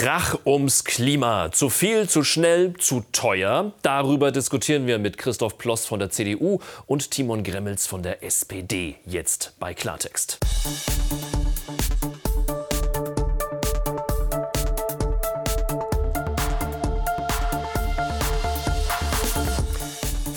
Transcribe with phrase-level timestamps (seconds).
[0.00, 1.50] Krach ums Klima.
[1.50, 3.72] Zu viel, zu schnell, zu teuer.
[3.82, 8.94] Darüber diskutieren wir mit Christoph Ploss von der CDU und Timon Gremmels von der SPD.
[9.04, 10.38] Jetzt bei Klartext.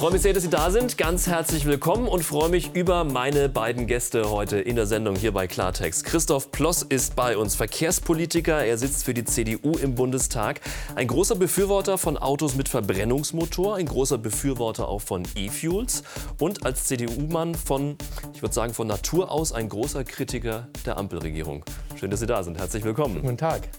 [0.01, 0.97] Freue mich sehr, dass Sie da sind.
[0.97, 5.31] Ganz herzlich willkommen und freue mich über meine beiden Gäste heute in der Sendung hier
[5.31, 6.05] bei Klartext.
[6.05, 8.65] Christoph Ploss ist bei uns Verkehrspolitiker.
[8.65, 10.59] Er sitzt für die CDU im Bundestag.
[10.95, 16.01] Ein großer Befürworter von Autos mit Verbrennungsmotor, ein großer Befürworter auch von E-Fuels
[16.39, 17.95] und als CDU-Mann von,
[18.33, 21.63] ich würde sagen, von Natur aus ein großer Kritiker der Ampelregierung.
[21.95, 22.57] Schön, dass Sie da sind.
[22.57, 23.21] Herzlich willkommen.
[23.21, 23.69] Guten Tag.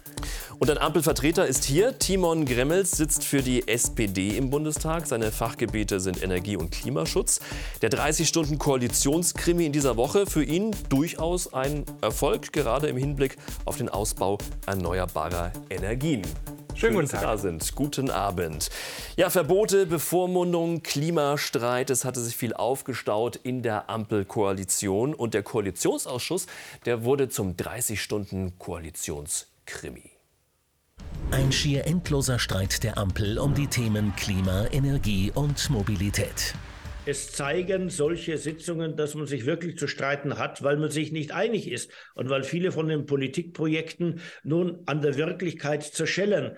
[0.58, 1.98] Und ein Ampelvertreter ist hier.
[1.98, 5.08] Timon Gremmels sitzt für die SPD im Bundestag.
[5.08, 7.38] Seine Fachgebiete sind Energie- und Klimaschutz.
[7.80, 13.88] Der 30-Stunden-Koalitionskrimi in dieser Woche für ihn durchaus ein Erfolg, gerade im Hinblick auf den
[13.88, 16.22] Ausbau erneuerbarer Energien.
[16.74, 17.20] Schön, guten Tag.
[17.22, 17.74] da sind.
[17.74, 18.70] Guten Abend.
[19.16, 25.14] Ja, Verbote, Bevormundung, Klimastreit, es hatte sich viel aufgestaut in der Ampelkoalition.
[25.14, 26.46] Und der Koalitionsausschuss,
[26.86, 30.11] der wurde zum 30-Stunden-Koalitionskrimi.
[31.32, 36.52] Ein schier endloser Streit der Ampel um die Themen Klima, Energie und Mobilität.
[37.06, 41.32] Es zeigen solche Sitzungen, dass man sich wirklich zu streiten hat, weil man sich nicht
[41.32, 46.52] einig ist und weil viele von den Politikprojekten nun an der Wirklichkeit zerschellen.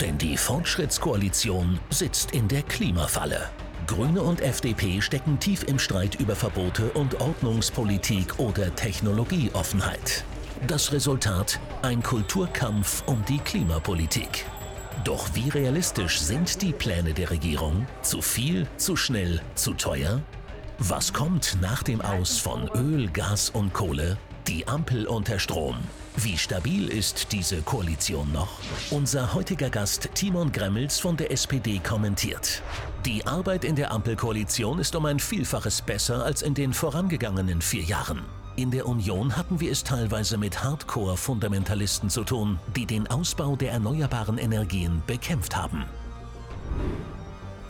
[0.00, 3.48] Denn die Fortschrittskoalition sitzt in der Klimafalle.
[3.86, 10.24] Grüne und FDP stecken tief im Streit über Verbote und Ordnungspolitik oder Technologieoffenheit.
[10.66, 14.44] Das Resultat ein Kulturkampf um die Klimapolitik.
[15.04, 17.86] Doch wie realistisch sind die Pläne der Regierung?
[18.02, 20.20] Zu viel, zu schnell, zu teuer?
[20.78, 24.18] Was kommt nach dem Aus von Öl, Gas und Kohle?
[24.48, 25.76] Die Ampel unter Strom.
[26.16, 28.58] Wie stabil ist diese Koalition noch?
[28.90, 32.62] Unser heutiger Gast Timon Gremmels von der SPD kommentiert.
[33.06, 37.82] Die Arbeit in der Ampelkoalition ist um ein Vielfaches besser als in den vorangegangenen vier
[37.84, 38.22] Jahren.
[38.58, 43.70] In der Union hatten wir es teilweise mit Hardcore-Fundamentalisten zu tun, die den Ausbau der
[43.70, 45.84] erneuerbaren Energien bekämpft haben.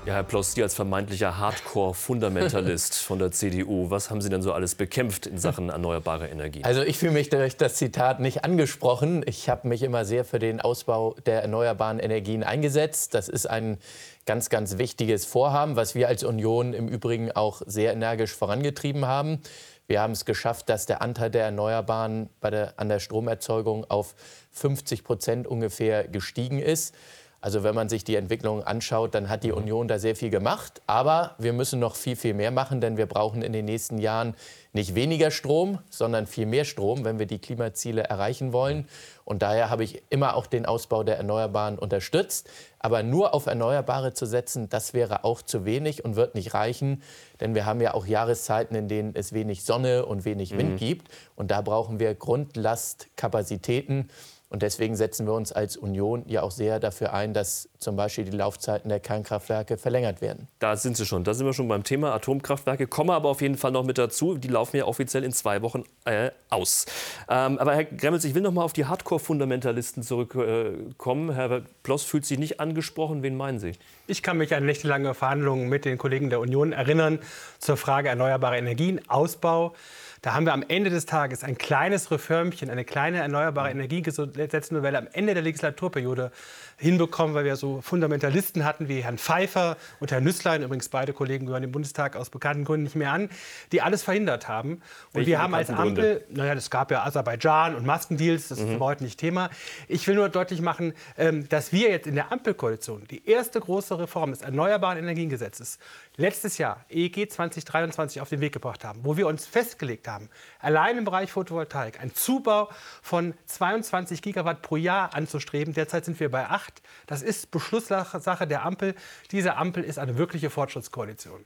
[0.06, 4.54] Ja, Herr Ploss, Sie als vermeintlicher Hardcore-Fundamentalist von der CDU, was haben Sie denn so
[4.54, 6.65] alles bekämpft in Sachen erneuerbare Energien?
[6.65, 9.22] Also ich fühle mich durch das Zitat nicht angesprochen.
[9.27, 13.12] Ich habe mich immer sehr für den Ausbau der erneuerbaren Energien eingesetzt.
[13.12, 13.77] Das ist ein
[14.25, 19.43] ganz, ganz wichtiges Vorhaben, was wir als Union im Übrigen auch sehr energisch vorangetrieben haben.
[19.88, 24.15] Wir haben es geschafft, dass der Anteil der Erneuerbaren bei der, an der Stromerzeugung auf
[24.53, 26.94] 50 Prozent ungefähr gestiegen ist.
[27.41, 29.59] Also wenn man sich die Entwicklung anschaut, dann hat die mhm.
[29.59, 30.82] Union da sehr viel gemacht.
[30.87, 34.34] Aber wir müssen noch viel, viel mehr machen, denn wir brauchen in den nächsten Jahren
[34.75, 38.87] nicht weniger Strom, sondern viel mehr Strom, wenn wir die Klimaziele erreichen wollen.
[39.28, 42.49] Und daher habe ich immer auch den Ausbau der Erneuerbaren unterstützt.
[42.78, 47.03] Aber nur auf Erneuerbare zu setzen, das wäre auch zu wenig und wird nicht reichen.
[47.39, 50.77] Denn wir haben ja auch Jahreszeiten, in denen es wenig Sonne und wenig Wind mhm.
[50.77, 51.09] gibt.
[51.37, 54.09] Und da brauchen wir Grundlastkapazitäten.
[54.50, 58.25] Und deswegen setzen wir uns als Union ja auch sehr dafür ein, dass zum Beispiel
[58.25, 60.48] die Laufzeiten der Kernkraftwerke verlängert werden.
[60.59, 61.22] Da sind Sie schon.
[61.22, 62.86] Da sind wir schon beim Thema Atomkraftwerke.
[62.86, 64.36] Kommen aber auf jeden Fall noch mit dazu.
[64.36, 66.86] Die laufen ja offiziell in zwei Wochen äh, aus.
[67.28, 71.28] Ähm, aber Herr Gremmels, ich will noch mal auf die Hardcore-Fundamentalisten zurückkommen.
[71.28, 73.22] Äh, Herr Ploss fühlt sich nicht angesprochen.
[73.22, 73.72] Wen meinen Sie?
[74.06, 77.19] Ich kann mich an nächtelange Verhandlungen mit den Kollegen der Union erinnern
[77.59, 79.75] zur Frage erneuerbare Energien, Ausbau.
[80.22, 85.08] Da haben wir am Ende des Tages ein kleines Reformchen, eine kleine erneuerbare Energiegesetznovelle am
[85.12, 86.32] Ende der Legislaturperiode
[86.78, 91.47] hinbekommen, weil wir so Fundamentalisten hatten wie Herrn Pfeiffer und Herrn Nüsslein, übrigens beide Kollegen
[91.47, 93.28] gehören dem Bundestag aus bekannten Gründen nicht mehr an,
[93.72, 94.75] die alles verhindert haben.
[94.75, 94.83] Und
[95.15, 98.72] Welche wir haben als Ampel, naja, es gab ja Aserbaidschan und Maskendeals, das mhm.
[98.72, 99.50] ist heute nicht Thema.
[99.89, 103.99] Ich will nur deutlich machen, ähm, dass wir jetzt in der Ampelkoalition die erste große
[103.99, 105.78] Reform des Erneuerbaren Energiengesetzes
[106.16, 110.28] letztes Jahr, EEG 2023, auf den Weg gebracht haben, wo wir uns festgelegt haben,
[110.59, 112.69] allein im Bereich Photovoltaik einen Zubau
[113.03, 115.75] von 22 Gigawatt pro Jahr anzustreben.
[115.75, 116.67] Derzeit sind wir bei 8.
[117.06, 118.94] Das ist Beschlusssache der Ampel.
[119.30, 121.44] Diese Ampel ist eine wirkliche Fortschrittskoalition.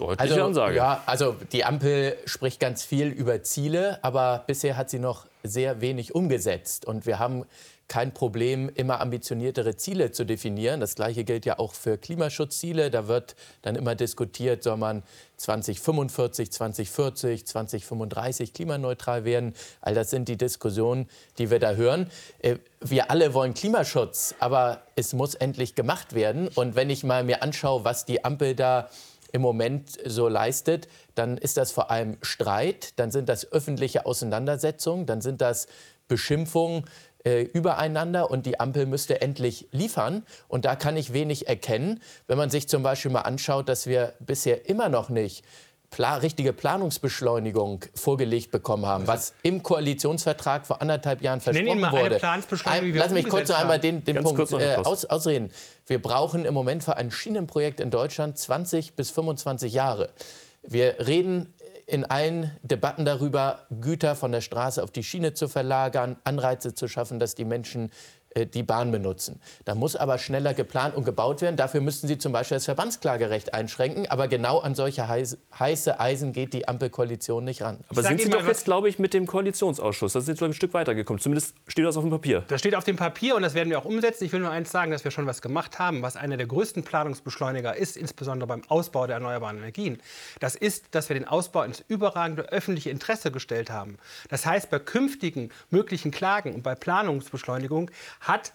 [0.00, 0.76] Deutliche also, Ansage.
[0.76, 5.80] Ja, also die Ampel spricht ganz viel über Ziele, aber bisher hat sie noch sehr
[5.80, 6.86] wenig umgesetzt.
[6.86, 7.44] Und wir haben
[7.90, 10.78] kein Problem, immer ambitioniertere Ziele zu definieren.
[10.78, 12.88] Das Gleiche gilt ja auch für Klimaschutzziele.
[12.88, 15.02] Da wird dann immer diskutiert, soll man
[15.38, 19.54] 2045, 2040, 2035 klimaneutral werden.
[19.80, 21.08] All das sind die Diskussionen,
[21.38, 22.08] die wir da hören.
[22.38, 26.46] Äh, wir alle wollen Klimaschutz, aber es muss endlich gemacht werden.
[26.46, 28.88] Und wenn ich mal mir anschaue, was die Ampel da
[29.32, 35.06] im Moment so leistet, dann ist das vor allem Streit, dann sind das öffentliche Auseinandersetzungen,
[35.06, 35.66] dann sind das
[36.10, 36.84] Beschimpfungen,
[37.24, 40.24] äh, übereinander und die Ampel müsste endlich liefern.
[40.48, 44.14] Und da kann ich wenig erkennen, wenn man sich zum Beispiel mal anschaut, dass wir
[44.20, 45.44] bisher immer noch nicht
[45.90, 52.22] Pla richtige Planungsbeschleunigung vorgelegt bekommen haben, was im Koalitionsvertrag vor anderthalb Jahren versprochen wurde.
[52.64, 55.50] Ein, lass mich kurz noch einmal den, den Punkt äh, aus, ausreden.
[55.86, 60.10] Wir brauchen im Moment für ein Schienenprojekt in Deutschland 20 bis 25 Jahre.
[60.62, 61.52] Wir reden
[61.90, 66.86] in allen Debatten darüber, Güter von der Straße auf die Schiene zu verlagern, Anreize zu
[66.86, 67.90] schaffen, dass die Menschen
[68.36, 69.40] die Bahn benutzen.
[69.64, 71.56] Da muss aber schneller geplant und gebaut werden.
[71.56, 74.08] Dafür müssten Sie zum Beispiel das Verbandsklagerecht einschränken.
[74.08, 77.78] Aber genau an solche heiße Eisen geht die Ampelkoalition nicht ran.
[77.88, 80.74] Aber sind Sie doch jetzt, glaube ich, mit dem Koalitionsausschuss, das ist jetzt ein Stück
[80.74, 81.20] weitergekommen.
[81.20, 82.44] Zumindest steht das auf dem Papier.
[82.48, 84.24] Das steht auf dem Papier und das werden wir auch umsetzen.
[84.24, 86.84] Ich will nur eins sagen, dass wir schon was gemacht haben, was einer der größten
[86.84, 90.00] Planungsbeschleuniger ist, insbesondere beim Ausbau der erneuerbaren Energien.
[90.38, 93.98] Das ist, dass wir den Ausbau ins überragende öffentliche Interesse gestellt haben.
[94.28, 98.52] Das heißt, bei künftigen möglichen Klagen und bei Planungsbeschleunigung hat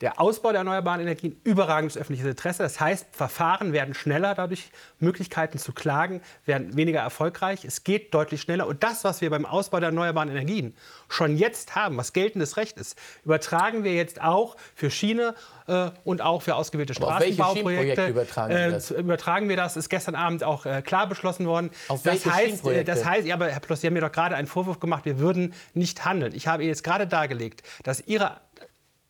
[0.00, 2.62] der Ausbau der erneuerbaren Energien überragendes öffentliches Interesse.
[2.62, 7.64] Das heißt, Verfahren werden schneller, dadurch Möglichkeiten zu klagen werden weniger erfolgreich.
[7.64, 8.66] Es geht deutlich schneller.
[8.66, 10.74] Und das, was wir beim Ausbau der erneuerbaren Energien
[11.08, 15.34] schon jetzt haben, was geltendes Recht ist, übertragen wir jetzt auch für Schiene
[15.66, 18.06] äh, und auch für ausgewählte Straßenbauprojekte.
[18.06, 18.90] Übertragen, wir das?
[18.90, 19.76] Äh, übertragen wir das?
[19.76, 21.70] Ist gestern Abend auch äh, klar beschlossen worden.
[21.88, 24.34] Auf das heißt, äh, das heißt, ja, aber Herr Ploss, Sie haben mir doch gerade
[24.34, 26.34] einen Vorwurf gemacht, wir würden nicht handeln.
[26.34, 28.40] Ich habe Ihnen jetzt gerade dargelegt, dass Ihre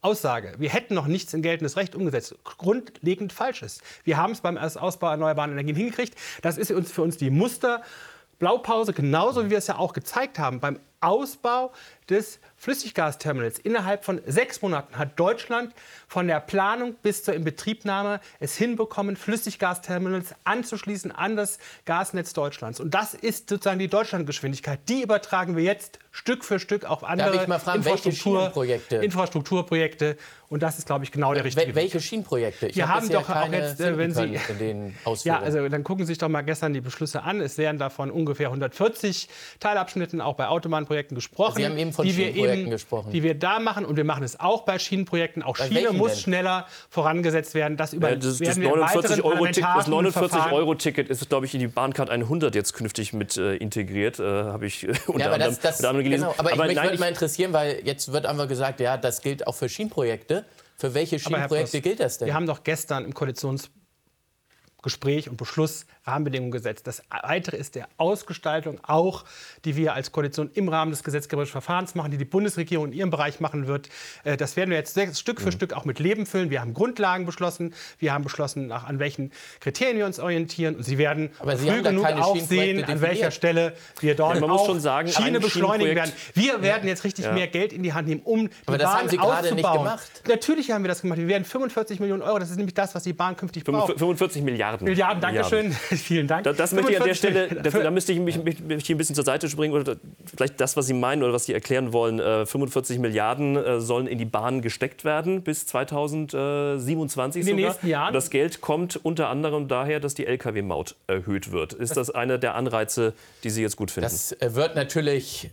[0.03, 3.83] Aussage, wir hätten noch nichts in geltendes Recht umgesetzt, grundlegend falsch ist.
[4.05, 6.15] Wir haben es beim Ausbau erneuerbarer Energien hingekriegt.
[6.41, 10.81] Das ist für uns die Musterblaupause, genauso wie wir es ja auch gezeigt haben beim
[11.01, 11.73] Ausbau
[12.09, 13.59] des Flüssiggasterminals.
[13.59, 15.73] Innerhalb von sechs Monaten hat Deutschland
[16.09, 22.81] von der Planung bis zur Inbetriebnahme es hinbekommen, Flüssiggasterminals anzuschließen an das Gasnetz Deutschlands.
[22.81, 24.81] Und das ist sozusagen die Deutschlandgeschwindigkeit.
[24.89, 28.97] Die übertragen wir jetzt Stück für Stück auf andere Darf ich mal fragen, Infrastruktur, welche
[28.97, 30.17] Infrastrukturprojekte.
[30.49, 31.75] Und das ist, glaube ich, genau der richtige Weg.
[31.77, 32.67] Welche Schienenprojekte?
[32.67, 34.37] Ich Wir haben doch auch jetzt, äh, wenn Sie
[35.23, 37.41] Ja, also dann gucken Sie sich doch mal gestern die Beschlüsse an.
[37.41, 39.29] Es werden davon ungefähr 140
[39.61, 40.49] Teilabschnitten auch bei
[40.91, 41.57] Autobahnprojekten gesprochen.
[41.57, 43.13] Sie haben eben von die wir eben, gesprochen.
[43.13, 45.43] Die wir da machen und wir machen es auch bei Schienenprojekten.
[45.43, 46.21] Auch bei Schiene muss denn?
[46.21, 47.77] schneller vorangesetzt werden.
[47.77, 51.61] Das, über, ja, das, das 49 Euro das 49 Euro Ticket ist, glaube ich, in
[51.61, 54.19] die Bahncard 100 jetzt künftig mit äh, integriert.
[54.19, 56.25] Äh, Habe ich unter, ja, aber das, das, anderem gelesen.
[56.25, 59.47] Genau, aber, aber mich würde mal interessieren, weil jetzt wird einfach gesagt, ja, das gilt
[59.47, 60.45] auch für Schienenprojekte.
[60.77, 62.27] Für welche Schienenprojekte gilt das denn?
[62.27, 66.87] Wir haben doch gestern im Koalitionsgespräch und Beschluss Rahmenbedingungen gesetzt.
[66.87, 69.25] Das Weitere ist der Ausgestaltung auch,
[69.65, 73.11] die wir als Koalition im Rahmen des gesetzgeberischen Verfahrens machen, die die Bundesregierung in ihrem
[73.11, 73.89] Bereich machen wird.
[74.25, 75.53] Äh, das werden wir jetzt Stück für mhm.
[75.53, 76.51] Stück auch mit Leben füllen.
[76.51, 77.75] Wir haben Grundlagen beschlossen.
[77.99, 80.77] Wir haben beschlossen, nach, an welchen Kriterien wir uns orientieren.
[80.77, 84.47] Und Sie werden Aber Sie früh genug auch sehen, an welcher Stelle wir dort ja,
[84.47, 86.13] auch sagen, Schiene beschleunigen werden.
[86.35, 87.33] Wir werden jetzt richtig ja.
[87.33, 89.73] mehr Geld in die Hand nehmen, um die Aber das Bahn haben Sie gerade nicht
[89.73, 90.23] gemacht.
[90.29, 91.19] Natürlich haben wir das gemacht.
[91.19, 93.99] Wir werden 45 Millionen Euro, das ist nämlich das, was die Bahn künftig braucht.
[93.99, 94.85] 45 Milliarden.
[94.85, 95.75] Milliarden, Dankeschön.
[96.01, 96.45] Vielen Dank.
[96.45, 98.95] Das, das möchte ich an der Stelle, da, da müsste ich mich, mich, mich, hier
[98.95, 101.93] ein bisschen zur Seite springen oder vielleicht das, was Sie meinen oder was Sie erklären
[101.93, 102.21] wollen.
[102.21, 107.87] Äh, 45 Milliarden äh, sollen in die Bahn gesteckt werden bis 2027 in den nächsten
[107.87, 108.13] Jahren.
[108.15, 111.73] Das Geld kommt unter anderem daher, dass die Lkw-Maut erhöht wird.
[111.73, 113.15] Ist das einer der Anreize,
[113.45, 114.11] die Sie jetzt gut finden?
[114.11, 115.51] Das äh, wird natürlich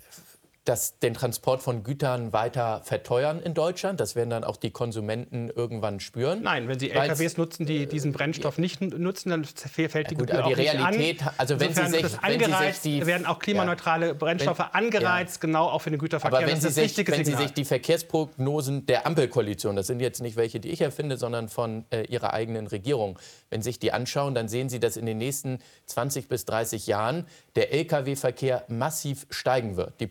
[0.67, 3.99] das, den Transport von Gütern weiter verteuern in Deutschland.
[3.99, 6.41] Das werden dann auch die Konsumenten irgendwann spüren.
[6.41, 10.27] Nein, wenn Sie LKWs nutzen, die diesen Brennstoff nicht nutzen, dann fällt die ja, gut,
[10.27, 11.33] Gebühr aber die Realität, an.
[11.38, 15.36] also wenn Insofern Sie sich, wenn Sie sich die, werden auch klimaneutrale Brennstoffe wenn, angereizt,
[15.36, 15.41] ja.
[15.41, 16.39] genau auch für den Güterverkehr.
[16.39, 20.36] Aber wenn, Sie sich, wenn Sie sich die Verkehrsprognosen der Ampelkoalition, das sind jetzt nicht
[20.36, 23.17] welche, die ich erfinde, sondern von äh, Ihrer eigenen Regierung,
[23.50, 26.88] wenn Sie sich die anschauen, dann sehen Sie, dass in den nächsten 20 bis 30
[26.88, 30.00] Jahren der Lkw-Verkehr massiv steigen wird.
[30.01, 30.07] Die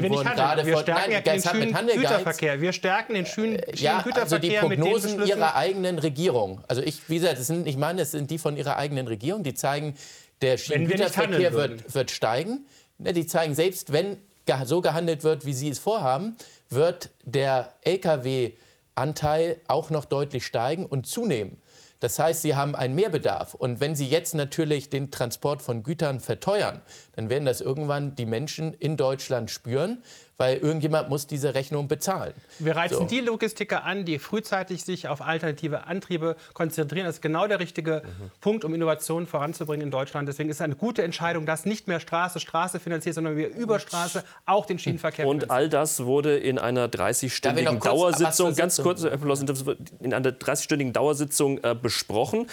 [0.00, 2.60] Prognosen wurden gerade wir stärken Nein, ja den schönen Güterverkehr.
[2.60, 6.60] Wir stärken den schönen, äh, ja, Güterverkehr also die Prognosen Ihrer eigenen Regierung.
[6.68, 9.42] Also ich, wie gesagt, das sind, ich meine, das sind die von Ihrer eigenen Regierung.
[9.42, 9.94] Die zeigen,
[10.42, 12.66] der Schienengüterverkehr wird, wird steigen.
[12.98, 14.18] Die zeigen, selbst wenn
[14.64, 16.36] so gehandelt wird, wie Sie es vorhaben,
[16.70, 21.60] wird der Lkw-Anteil auch noch deutlich steigen und zunehmen.
[22.00, 23.54] Das heißt, sie haben einen Mehrbedarf.
[23.54, 26.82] Und wenn sie jetzt natürlich den Transport von Gütern verteuern,
[27.14, 30.02] dann werden das irgendwann die Menschen in Deutschland spüren
[30.38, 32.34] weil irgendjemand muss diese Rechnung bezahlen.
[32.58, 33.04] Wir reizen so.
[33.04, 37.06] die Logistiker an, die frühzeitig sich auf alternative Antriebe konzentrieren.
[37.06, 38.30] Das ist genau der richtige mhm.
[38.40, 40.28] Punkt, um Innovationen voranzubringen in Deutschland.
[40.28, 43.78] Deswegen ist es eine gute Entscheidung, dass nicht mehr Straße Straße finanziert, sondern wir über
[43.78, 50.12] Straße auch den Schienenverkehr Und all das wurde in einer 30-stündigen Dauersitzung, ganz kurz, in
[50.12, 52.46] einer 30-stündigen Dauersitzung äh, besprochen.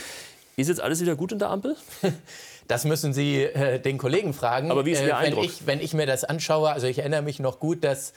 [0.55, 1.75] Ist jetzt alles wieder gut in der Ampel?
[2.73, 4.71] Das müssen Sie äh, den Kollegen fragen.
[4.71, 5.45] Aber wie ist Ihr äh, wenn Eindruck?
[5.45, 8.13] Ich, wenn ich mir das anschaue, also ich erinnere mich noch gut, dass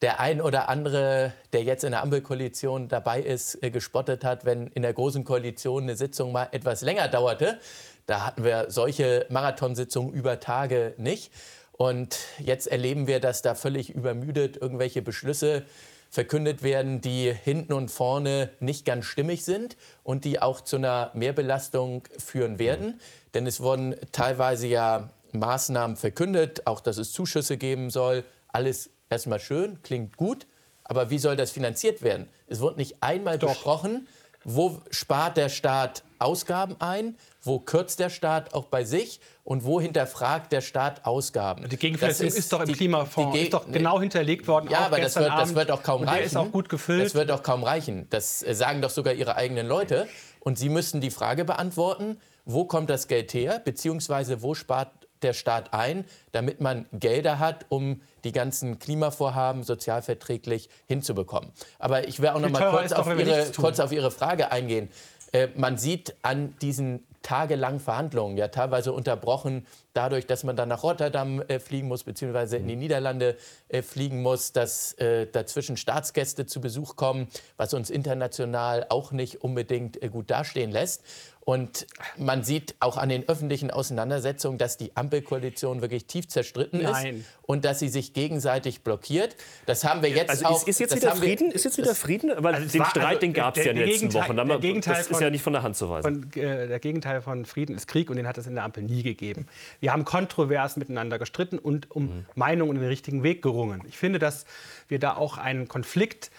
[0.00, 4.68] der ein oder andere, der jetzt in der Ampelkoalition dabei ist, äh, gespottet hat, wenn
[4.68, 7.58] in der Großen Koalition eine Sitzung mal etwas länger dauerte.
[8.06, 11.30] Da hatten wir solche Marathonsitzungen über Tage nicht.
[11.72, 15.66] Und jetzt erleben wir, dass da völlig übermüdet irgendwelche Beschlüsse
[16.10, 21.10] verkündet werden, die hinten und vorne nicht ganz stimmig sind und die auch zu einer
[21.14, 23.00] Mehrbelastung führen werden.
[23.34, 28.24] Denn es wurden teilweise ja Maßnahmen verkündet, auch dass es Zuschüsse geben soll.
[28.48, 30.46] Alles erstmal schön, klingt gut.
[30.84, 32.28] Aber wie soll das finanziert werden?
[32.46, 33.50] Es wird nicht einmal Doch.
[33.50, 34.08] besprochen,
[34.54, 39.80] wo spart der Staat Ausgaben ein, wo kürzt der Staat auch bei sich und wo
[39.80, 41.68] hinterfragt der Staat Ausgaben.
[41.68, 44.68] Die Gegenfinanzierung ist, ist, doch im die, Klimafonds die, ist doch genau hinterlegt worden.
[44.70, 46.16] Ja, aber das wird, das wird auch kaum reichen.
[46.16, 47.04] Der ist auch gut gefüllt.
[47.04, 48.06] Das wird auch kaum reichen.
[48.10, 50.08] Das äh, sagen doch sogar Ihre eigenen Leute.
[50.40, 54.90] Und Sie müssen die Frage beantworten, wo kommt das Geld her, beziehungsweise wo spart
[55.22, 61.50] der Staat ein, damit man Gelder hat, um die ganzen Klimavorhaben sozialverträglich hinzubekommen.
[61.78, 64.90] Aber ich will auch noch mal kurz, auf Ihre, kurz auf Ihre Frage eingehen.
[65.32, 69.66] Äh, man sieht an diesen tagelangen Verhandlungen, ja teilweise unterbrochen
[69.98, 73.36] dadurch, dass man dann nach Rotterdam äh, fliegen muss, beziehungsweise in die Niederlande
[73.68, 77.26] äh, fliegen muss, dass äh, dazwischen Staatsgäste zu Besuch kommen,
[77.56, 81.02] was uns international auch nicht unbedingt äh, gut dastehen lässt.
[81.48, 81.86] Und
[82.18, 87.20] man sieht auch an den öffentlichen Auseinandersetzungen, dass die Ampelkoalition wirklich tief zerstritten Nein.
[87.20, 89.34] ist und dass sie sich gegenseitig blockiert.
[89.64, 90.60] Das haben wir jetzt also auch.
[90.60, 91.50] Ist, ist jetzt wieder Frieden?
[91.50, 92.32] Ist jetzt wieder Frieden?
[92.36, 94.36] Weil also den war, Streit, also, den gab es ja in den letzten Wochen.
[94.82, 96.30] Das ist ja nicht von der Hand zu weisen.
[96.30, 98.82] Von, äh, der Gegenteil von Frieden ist Krieg und den hat es in der Ampel
[98.82, 99.46] nie gegeben.
[99.80, 102.26] Wir haben kontrovers miteinander gestritten und um mhm.
[102.34, 103.82] Meinungen und den richtigen Weg gerungen.
[103.88, 104.44] Ich finde, dass
[104.88, 106.30] wir da auch einen Konflikt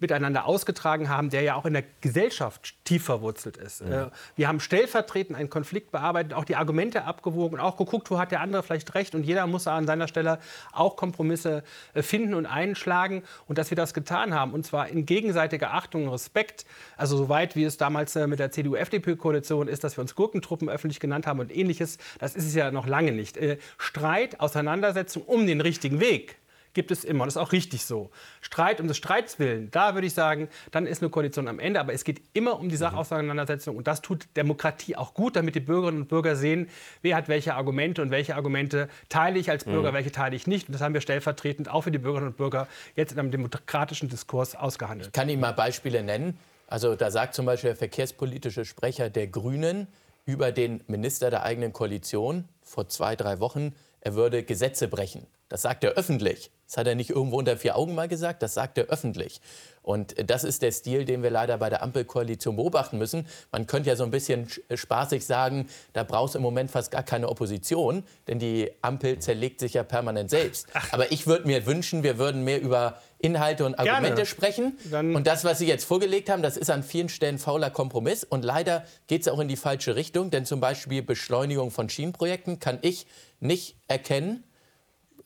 [0.00, 3.80] miteinander ausgetragen haben, der ja auch in der Gesellschaft tief verwurzelt ist.
[3.80, 4.04] Ja.
[4.04, 8.30] Äh, wir haben stellvertretend einen Konflikt bearbeitet, auch die Argumente abgewogen, auch geguckt, wo hat
[8.30, 10.38] der andere vielleicht recht und jeder muss an seiner Stelle
[10.72, 11.64] auch Kompromisse
[11.94, 16.04] äh, finden und einschlagen und dass wir das getan haben und zwar in gegenseitiger Achtung
[16.04, 16.64] und Respekt,
[16.96, 21.00] also soweit wie es damals äh, mit der CDU-FDP-Koalition ist, dass wir uns Gurkentruppen öffentlich
[21.00, 23.38] genannt haben und ähnliches, das ist es ja noch lange nicht.
[23.78, 26.36] Streit, Auseinandersetzung um den richtigen Weg
[26.74, 27.22] gibt es immer.
[27.22, 28.10] Und das ist auch richtig so.
[28.40, 31.80] Streit um des Streits willen, da würde ich sagen, dann ist eine Koalition am Ende.
[31.80, 33.76] Aber es geht immer um die Sachauseinandersetzung.
[33.76, 36.68] Und das tut Demokratie auch gut, damit die Bürgerinnen und Bürger sehen,
[37.02, 39.96] wer hat welche Argumente und welche Argumente teile ich als Bürger, mhm.
[39.96, 40.68] welche teile ich nicht.
[40.68, 44.08] Und das haben wir stellvertretend auch für die Bürgerinnen und Bürger jetzt in einem demokratischen
[44.08, 45.08] Diskurs ausgehandelt.
[45.08, 46.38] Ich kann Ihnen mal Beispiele nennen.
[46.68, 49.88] Also da sagt zum Beispiel der verkehrspolitische Sprecher der Grünen
[50.26, 55.26] über den Minister der eigenen Koalition vor zwei, drei Wochen, er würde Gesetze brechen.
[55.48, 56.50] Das sagt er öffentlich.
[56.66, 59.40] Das hat er nicht irgendwo unter vier Augen mal gesagt, das sagt er öffentlich.
[59.80, 63.26] Und das ist der Stil, den wir leider bei der Ampelkoalition beobachten müssen.
[63.50, 67.02] Man könnte ja so ein bisschen spaßig sagen, da braucht es im Moment fast gar
[67.02, 70.66] keine Opposition, denn die Ampel zerlegt sich ja permanent selbst.
[70.74, 70.92] Ach.
[70.92, 74.26] Aber ich würde mir wünschen, wir würden mehr über Inhalte und Argumente Gerne.
[74.26, 74.78] sprechen.
[74.90, 78.24] Dann und das, was Sie jetzt vorgelegt haben, das ist an vielen Stellen fauler Kompromiss.
[78.24, 82.60] Und leider geht es auch in die falsche Richtung, denn zum Beispiel Beschleunigung von Schienenprojekten
[82.60, 83.06] kann ich
[83.40, 84.44] nicht erkennen,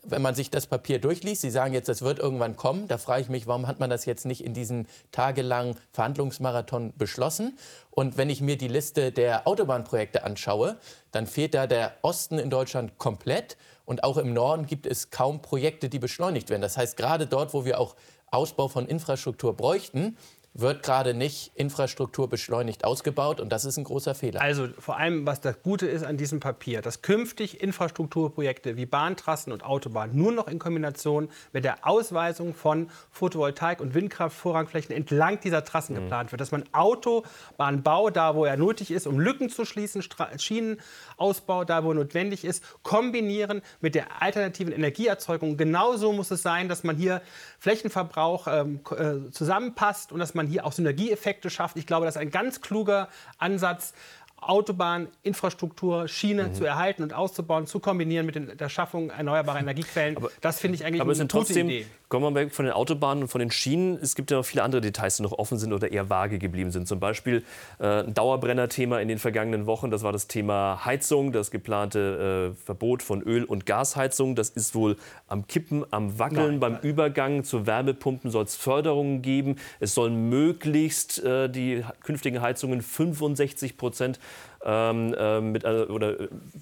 [0.05, 3.23] wenn man sich das Papier durchliest, Sie sagen jetzt, das wird irgendwann kommen, da frage
[3.23, 7.57] ich mich, warum hat man das jetzt nicht in diesem tagelangen Verhandlungsmarathon beschlossen?
[7.91, 10.77] Und wenn ich mir die Liste der Autobahnprojekte anschaue,
[11.13, 13.57] dann fehlt da der Osten in Deutschland komplett.
[13.85, 16.63] Und auch im Norden gibt es kaum Projekte, die beschleunigt werden.
[16.63, 17.95] Das heißt, gerade dort, wo wir auch
[18.31, 20.17] Ausbau von Infrastruktur bräuchten,
[20.55, 24.41] wird gerade nicht Infrastruktur beschleunigt ausgebaut und das ist ein großer Fehler.
[24.43, 29.53] Also vor allem, was das Gute ist an diesem Papier, dass künftig Infrastrukturprojekte wie Bahntrassen
[29.53, 35.65] und Autobahnen nur noch in Kombination mit der Ausweisung von Photovoltaik- und Windkraftvorrangflächen entlang dieser
[35.65, 36.01] Trassen mhm.
[36.01, 40.39] geplant wird, dass man Autobahnbau, da wo er nötig ist, um Lücken zu schließen, Stra
[40.39, 45.57] Schienenausbau, da wo notwendig ist, kombinieren mit der alternativen Energieerzeugung.
[45.57, 47.23] Genauso muss es sein, dass man hier
[47.59, 51.77] Flächenverbrauch ähm, äh, zusammenpasst und dass man man hier auch Synergieeffekte schafft.
[51.77, 53.09] Ich glaube, das ist ein ganz kluger
[53.39, 53.95] Ansatz.
[54.41, 56.55] Autobahn, Infrastruktur, Schiene mhm.
[56.55, 60.17] zu erhalten und auszubauen, zu kombinieren mit der Schaffung erneuerbarer Energiequellen.
[60.17, 61.87] Aber, das finde ich eigentlich aber eine gute trotzdem, Idee.
[62.13, 63.99] Kommen wir weg von den Autobahnen und von den Schienen.
[64.03, 66.71] Es gibt ja noch viele andere Details, die noch offen sind oder eher vage geblieben
[66.71, 66.87] sind.
[66.87, 67.43] Zum Beispiel
[67.79, 69.91] äh, ein Dauerbrenner-Thema in den vergangenen Wochen.
[69.91, 74.35] Das war das Thema Heizung, das geplante äh, Verbot von Öl- und Gasheizung.
[74.35, 76.51] Das ist wohl am Kippen, am Wackeln.
[76.51, 76.83] Nein, Beim nein.
[76.83, 79.57] Übergang zu Wärmepumpen soll es Förderungen geben.
[79.81, 84.21] Es sollen möglichst äh, die künftigen Heizungen 65 Prozent
[84.65, 86.17] ähm, äh, mit, äh, oder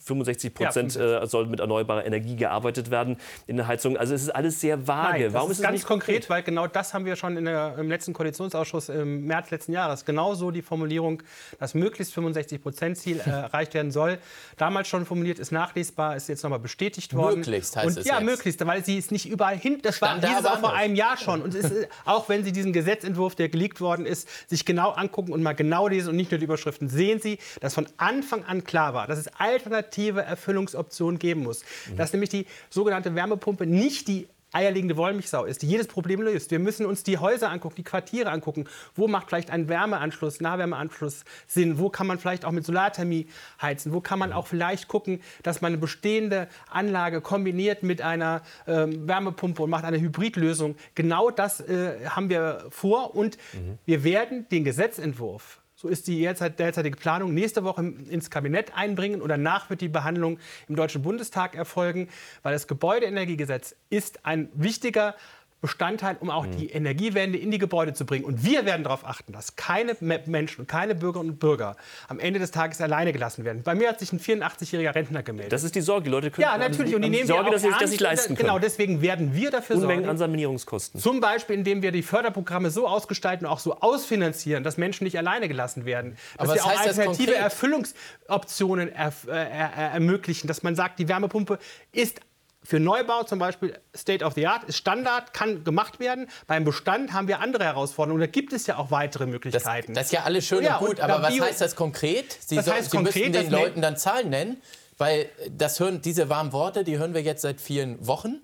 [0.05, 3.17] 65 Prozent ja, soll mit erneuerbarer Energie gearbeitet werden
[3.47, 3.97] in der Heizung.
[3.97, 5.25] Also es ist alles sehr vage.
[5.25, 7.89] Nein, Warum ist, ist ganz konkret, konkret, weil genau das haben wir schon der, im
[7.89, 11.23] letzten Koalitionsausschuss im März letzten Jahres genau so die Formulierung,
[11.59, 14.19] dass möglichst 65 Prozent Ziel äh, erreicht werden soll.
[14.57, 17.41] Damals schon formuliert, ist nachlesbar, ist jetzt nochmal bestätigt worden.
[17.41, 18.25] Möglichst heißt und, es Ja, jetzt.
[18.25, 19.79] möglichst, weil sie ist nicht überall hin.
[19.83, 21.43] Das Stand war dieses auch vor einem Jahr schon.
[21.43, 21.73] Und ist,
[22.05, 25.89] auch wenn Sie diesen Gesetzentwurf, der geleakt worden ist, sich genau angucken und mal genau
[25.89, 29.19] lesen und nicht nur die Überschriften, sehen Sie, dass von Anfang an klar war, dass
[29.19, 31.65] es alternative Erfüllungsoptionen geben muss.
[31.91, 31.97] Mhm.
[31.97, 36.51] Dass nämlich die sogenannte Wärmepumpe nicht die eierlegende Wollmilchsau ist, die jedes Problem löst.
[36.51, 38.67] Wir müssen uns die Häuser angucken, die Quartiere angucken.
[38.95, 41.79] Wo macht vielleicht ein Wärmeanschluss, Nahwärmeanschluss Sinn?
[41.79, 43.27] Wo kann man vielleicht auch mit Solarthermie
[43.61, 43.93] heizen?
[43.93, 49.07] Wo kann man auch vielleicht gucken, dass man eine bestehende Anlage kombiniert mit einer ähm,
[49.07, 50.77] Wärmepumpe und macht eine Hybridlösung?
[50.95, 53.79] Genau das äh, haben wir vor und mhm.
[53.87, 59.31] wir werden den Gesetzentwurf so ist die derzeitige Planung, nächste Woche ins Kabinett einbringen und
[59.31, 62.09] danach wird die Behandlung im Deutschen Bundestag erfolgen,
[62.43, 65.15] weil das Gebäudeenergiegesetz ist ein wichtiger
[65.61, 66.57] Bestandteil, um auch mhm.
[66.57, 68.25] die Energiewende in die Gebäude zu bringen.
[68.25, 71.77] Und wir werden darauf achten, dass keine Menschen und keine Bürgerinnen und Bürger
[72.09, 73.63] am Ende des Tages alleine gelassen werden.
[73.63, 75.53] Bei mir hat sich ein 84-jähriger Rentner gemeldet.
[75.53, 76.05] Das ist die Sorge.
[76.05, 76.95] Die Leute können ja, natürlich.
[76.95, 78.49] Und die nehmen Sorge, wir auch dass sie das nicht leisten können.
[78.49, 80.11] Genau, deswegen werden wir dafür Unmengen sorgen.
[80.11, 81.01] an Sanierungskosten.
[81.01, 85.19] Zum Beispiel, indem wir die Förderprogramme so ausgestalten und auch so ausfinanzieren, dass Menschen nicht
[85.19, 86.17] alleine gelassen werden.
[86.39, 90.49] Dass Aber wir auch alternative Erfüllungsoptionen er, er, er, ermöglichen.
[90.49, 91.59] Dass man sagt, die Wärmepumpe
[91.93, 92.21] ist
[92.63, 96.29] für Neubau zum Beispiel State of the Art ist Standard, kann gemacht werden.
[96.47, 98.21] Beim Bestand haben wir andere Herausforderungen.
[98.21, 99.95] Da gibt es ja auch weitere Möglichkeiten.
[99.95, 101.75] Das, das ist ja alles schön ja, und gut, und aber was Bio heißt das
[101.75, 102.37] konkret?
[102.41, 104.61] Sie, das heißt so, Sie konkret, müssten den Leuten dann Zahlen nennen,
[104.99, 108.41] weil das hören, diese warmen Worte, die hören wir jetzt seit vielen Wochen.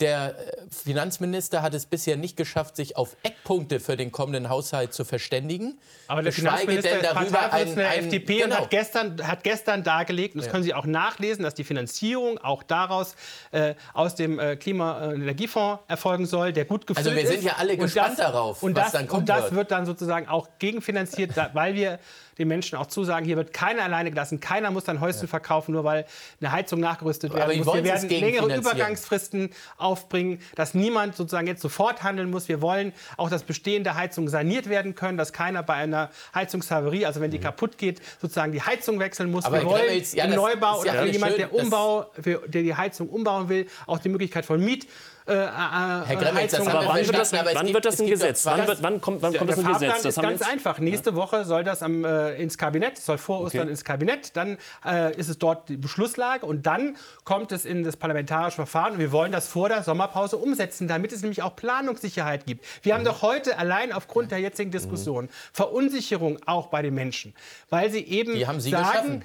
[0.00, 4.92] Der äh, Finanzminister hat es bisher nicht geschafft, sich auf Eckpunkte für den kommenden Haushalt
[4.92, 5.78] zu verständigen.
[6.08, 8.56] Aber der Finanzminister denn darüber ein, der ein, FDP genau.
[8.56, 10.52] und hat gestern, hat gestern dargelegt, und das ja.
[10.52, 13.14] können Sie auch nachlesen, dass die Finanzierung auch daraus
[13.52, 17.12] äh, aus dem äh, Klima- und Energiefonds erfolgen soll, der gut gefüllt ist.
[17.12, 19.20] Also wir sind ja alle gespannt das, darauf, und was das, dann kommt.
[19.20, 21.98] Und das wird dann sozusagen auch gegenfinanziert, weil wir
[22.38, 25.26] den Menschen auch zusagen, hier wird keiner alleine gelassen, keiner muss sein Häuschen ja.
[25.28, 26.06] verkaufen, nur weil
[26.40, 27.74] eine Heizung nachgerüstet werden muss.
[27.74, 32.48] Wir werden längere Übergangsfristen aufbringen, dass niemand sozusagen jetzt sofort handeln muss.
[32.48, 37.20] Wir wollen auch, dass bestehende Heizungen saniert werden können, dass keiner bei einer Heizungshaverie, also
[37.20, 37.44] wenn die mhm.
[37.44, 39.44] kaputt geht, sozusagen die Heizung wechseln muss.
[39.44, 43.48] Aber wir wollen ja, im Neubau oder für jemand, der, Umbau, der die Heizung umbauen
[43.48, 44.86] will, auch die Möglichkeit von Miet
[45.26, 48.44] äh, äh, Herr Gremmels, das aber wann wird das, wann gibt, wird das ein Gesetz?
[48.44, 50.02] Wann, wird, wann, kommt, wann kommt das ein Gesetz?
[50.02, 50.78] Das ist ganz einfach.
[50.78, 53.70] Nächste Woche soll das am, äh, ins Kabinett, soll vor Ostern okay.
[53.70, 57.96] ins Kabinett, dann äh, ist es dort die Beschlusslage und dann kommt es in das
[57.96, 62.46] parlamentarische Verfahren und wir wollen das vor der Sommerpause umsetzen, damit es nämlich auch Planungssicherheit
[62.46, 62.64] gibt.
[62.82, 62.98] Wir mhm.
[62.98, 65.30] haben doch heute allein aufgrund der jetzigen Diskussion mhm.
[65.52, 67.34] Verunsicherung auch bei den Menschen,
[67.70, 69.24] weil sie eben die haben sie sagen, geschaffen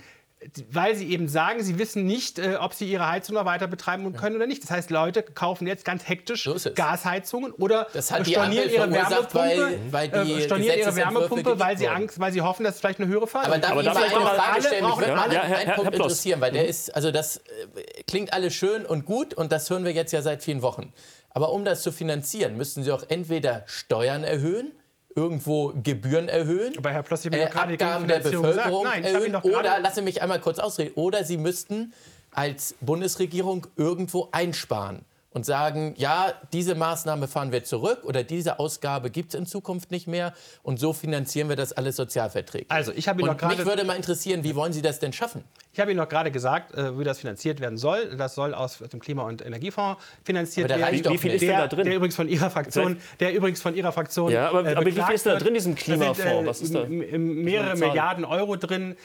[0.72, 4.14] weil sie eben sagen, sie wissen nicht, äh, ob sie ihre Heizung noch weiter betreiben
[4.14, 4.38] können ja.
[4.38, 4.64] oder nicht.
[4.64, 10.30] Das heißt, Leute kaufen jetzt ganz hektisch so Gasheizungen oder stornieren ihre Wärmepumpe, weil, weil
[10.30, 13.26] äh, stornieren ihre Wärmepumpe, weil sie Angst, weil sie hoffen, dass es vielleicht eine höhere
[13.26, 14.86] Förderung Aber, aber darf ich eine Frage stellen?
[14.86, 16.70] Mich würde mal ja, einen Punkt interessieren, weil der mhm.
[16.70, 20.22] ist, also das äh, klingt alles schön und gut und das hören wir jetzt ja
[20.22, 20.94] seit vielen Wochen.
[21.32, 24.72] Aber um das zu finanzieren, müssten Sie auch entweder Steuern erhöhen
[25.18, 30.02] irgendwo Gebühren erhöhen, Aber Herr Ploss, äh, Abgaben der Bevölkerung Nein, erhöhen oder, lassen Sie
[30.04, 31.92] mich einmal kurz ausreden, oder Sie müssten
[32.32, 35.04] als Bundesregierung irgendwo einsparen
[35.38, 39.92] und sagen, ja, diese Maßnahme fahren wir zurück oder diese Ausgabe gibt es in Zukunft
[39.92, 42.72] nicht mehr und so finanzieren wir das alles sozialverträglich.
[42.72, 43.56] Also ich habe noch gerade...
[43.56, 45.44] Mich würde mal interessieren, wie wollen Sie das denn schaffen?
[45.74, 48.16] Ich habe Ihnen noch gerade gesagt, äh, wie das finanziert werden soll.
[48.18, 51.14] Das soll aus dem Klima- und Energiefonds finanziert aber werden.
[51.14, 51.86] Wie viel ist der, da drin?
[51.86, 54.32] Der übrigens von Ihrer Fraktion, der übrigens von Ihrer Fraktion.
[54.32, 56.18] Ja, aber, äh, aber wie viel ist da drin in diesem Klimafonds?
[56.18, 56.86] Sind, äh, Was ist da?
[56.86, 58.96] Mehrere Milliarden Euro drin.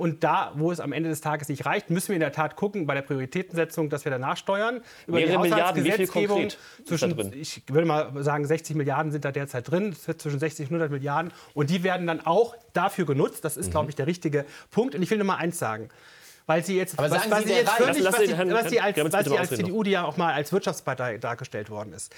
[0.00, 2.56] Und da, wo es am Ende des Tages nicht reicht, müssen wir in der Tat
[2.56, 4.80] gucken bei der Prioritätensetzung, dass wir danach steuern.
[5.06, 6.58] Über mehrere die Milliarden, wie viel konkret?
[6.84, 10.90] Zwischen, ich würde mal sagen, 60 Milliarden sind da derzeit drin, zwischen 60 und 100
[10.90, 11.32] Milliarden.
[11.54, 13.44] Und die werden dann auch dafür genutzt.
[13.44, 13.70] Das ist, mhm.
[13.72, 14.94] glaube ich, der richtige Punkt.
[14.94, 15.88] Und ich will nur mal eins sagen
[16.46, 19.36] weil sie jetzt, was, was sie jetzt völlig, was, sie, was sie als, was sie
[19.36, 22.14] als CDU, die ja auch mal als Wirtschaftspartei dargestellt worden ist.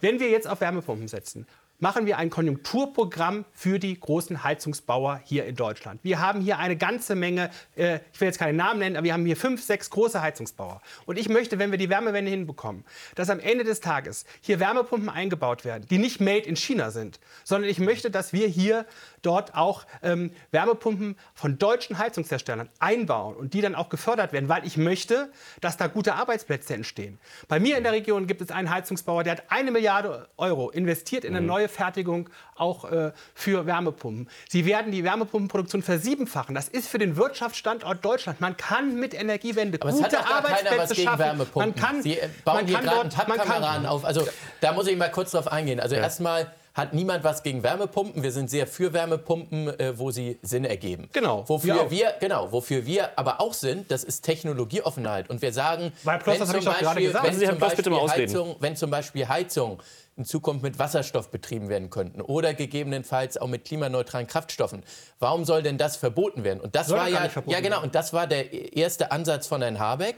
[0.00, 1.46] Wenn wir jetzt auf Wärmepumpen setzen,
[1.78, 6.02] machen wir ein Konjunkturprogramm für die großen Heizungsbauer hier in Deutschland.
[6.02, 9.12] Wir haben hier eine ganze Menge, äh, ich will jetzt keine Namen nennen, aber wir
[9.12, 10.80] haben hier fünf, sechs große Heizungsbauer.
[11.06, 15.08] Und ich möchte, wenn wir die Wärmewende hinbekommen, dass am Ende des Tages hier Wärmepumpen
[15.08, 18.84] eingebaut werden, die nicht made in China sind, sondern ich möchte, dass wir hier
[19.22, 24.66] dort auch ähm, Wärmepumpen von deutschen Heizungsherstellern einbauen und die dann auch gefördert werden, weil
[24.66, 27.18] ich möchte, dass da gute Arbeitsplätze entstehen.
[27.46, 31.24] Bei mir in der Region gibt es einen Heizungsbauer, der hat eine Milliarde Euro investiert
[31.24, 31.46] in eine mhm.
[31.46, 34.28] neue Neufertigung auch äh, für Wärmepumpen.
[34.48, 36.54] Sie werden die Wärmepumpenproduktion versiebenfachen.
[36.54, 38.40] Das ist für den Wirtschaftsstandort Deutschland.
[38.40, 41.18] Man kann mit Energiewende Aber gute es hat auch gar keiner was gegen schaffen.
[41.18, 41.72] Wärmepumpen.
[41.72, 44.04] Man kann, Sie äh, bauen man hier gerade Pappkameraden kann, auf.
[44.04, 44.26] Also
[44.60, 45.78] da muss ich mal kurz drauf eingehen.
[45.78, 48.22] Also erstmal hat niemand was gegen Wärmepumpen.
[48.22, 51.08] Wir sind sehr für Wärmepumpen, äh, wo sie Sinn ergeben.
[51.12, 55.28] Genau, Wofür wir wir, genau, wofür wir aber auch sind, das ist Technologieoffenheit.
[55.28, 58.08] Und wir sagen, Weil Plus, wenn, zum ich doch gerade Beispiel, zum.
[58.08, 59.82] Heizung, wenn zum Beispiel Heizung
[60.18, 64.82] in Zukunft mit Wasserstoff betrieben werden könnten oder gegebenenfalls auch mit klimaneutralen Kraftstoffen.
[65.20, 66.60] Warum soll denn das verboten werden?
[66.60, 67.84] Und das Soll war ja, ja genau, werden.
[67.84, 70.16] und das war der erste Ansatz von Herrn Habeck.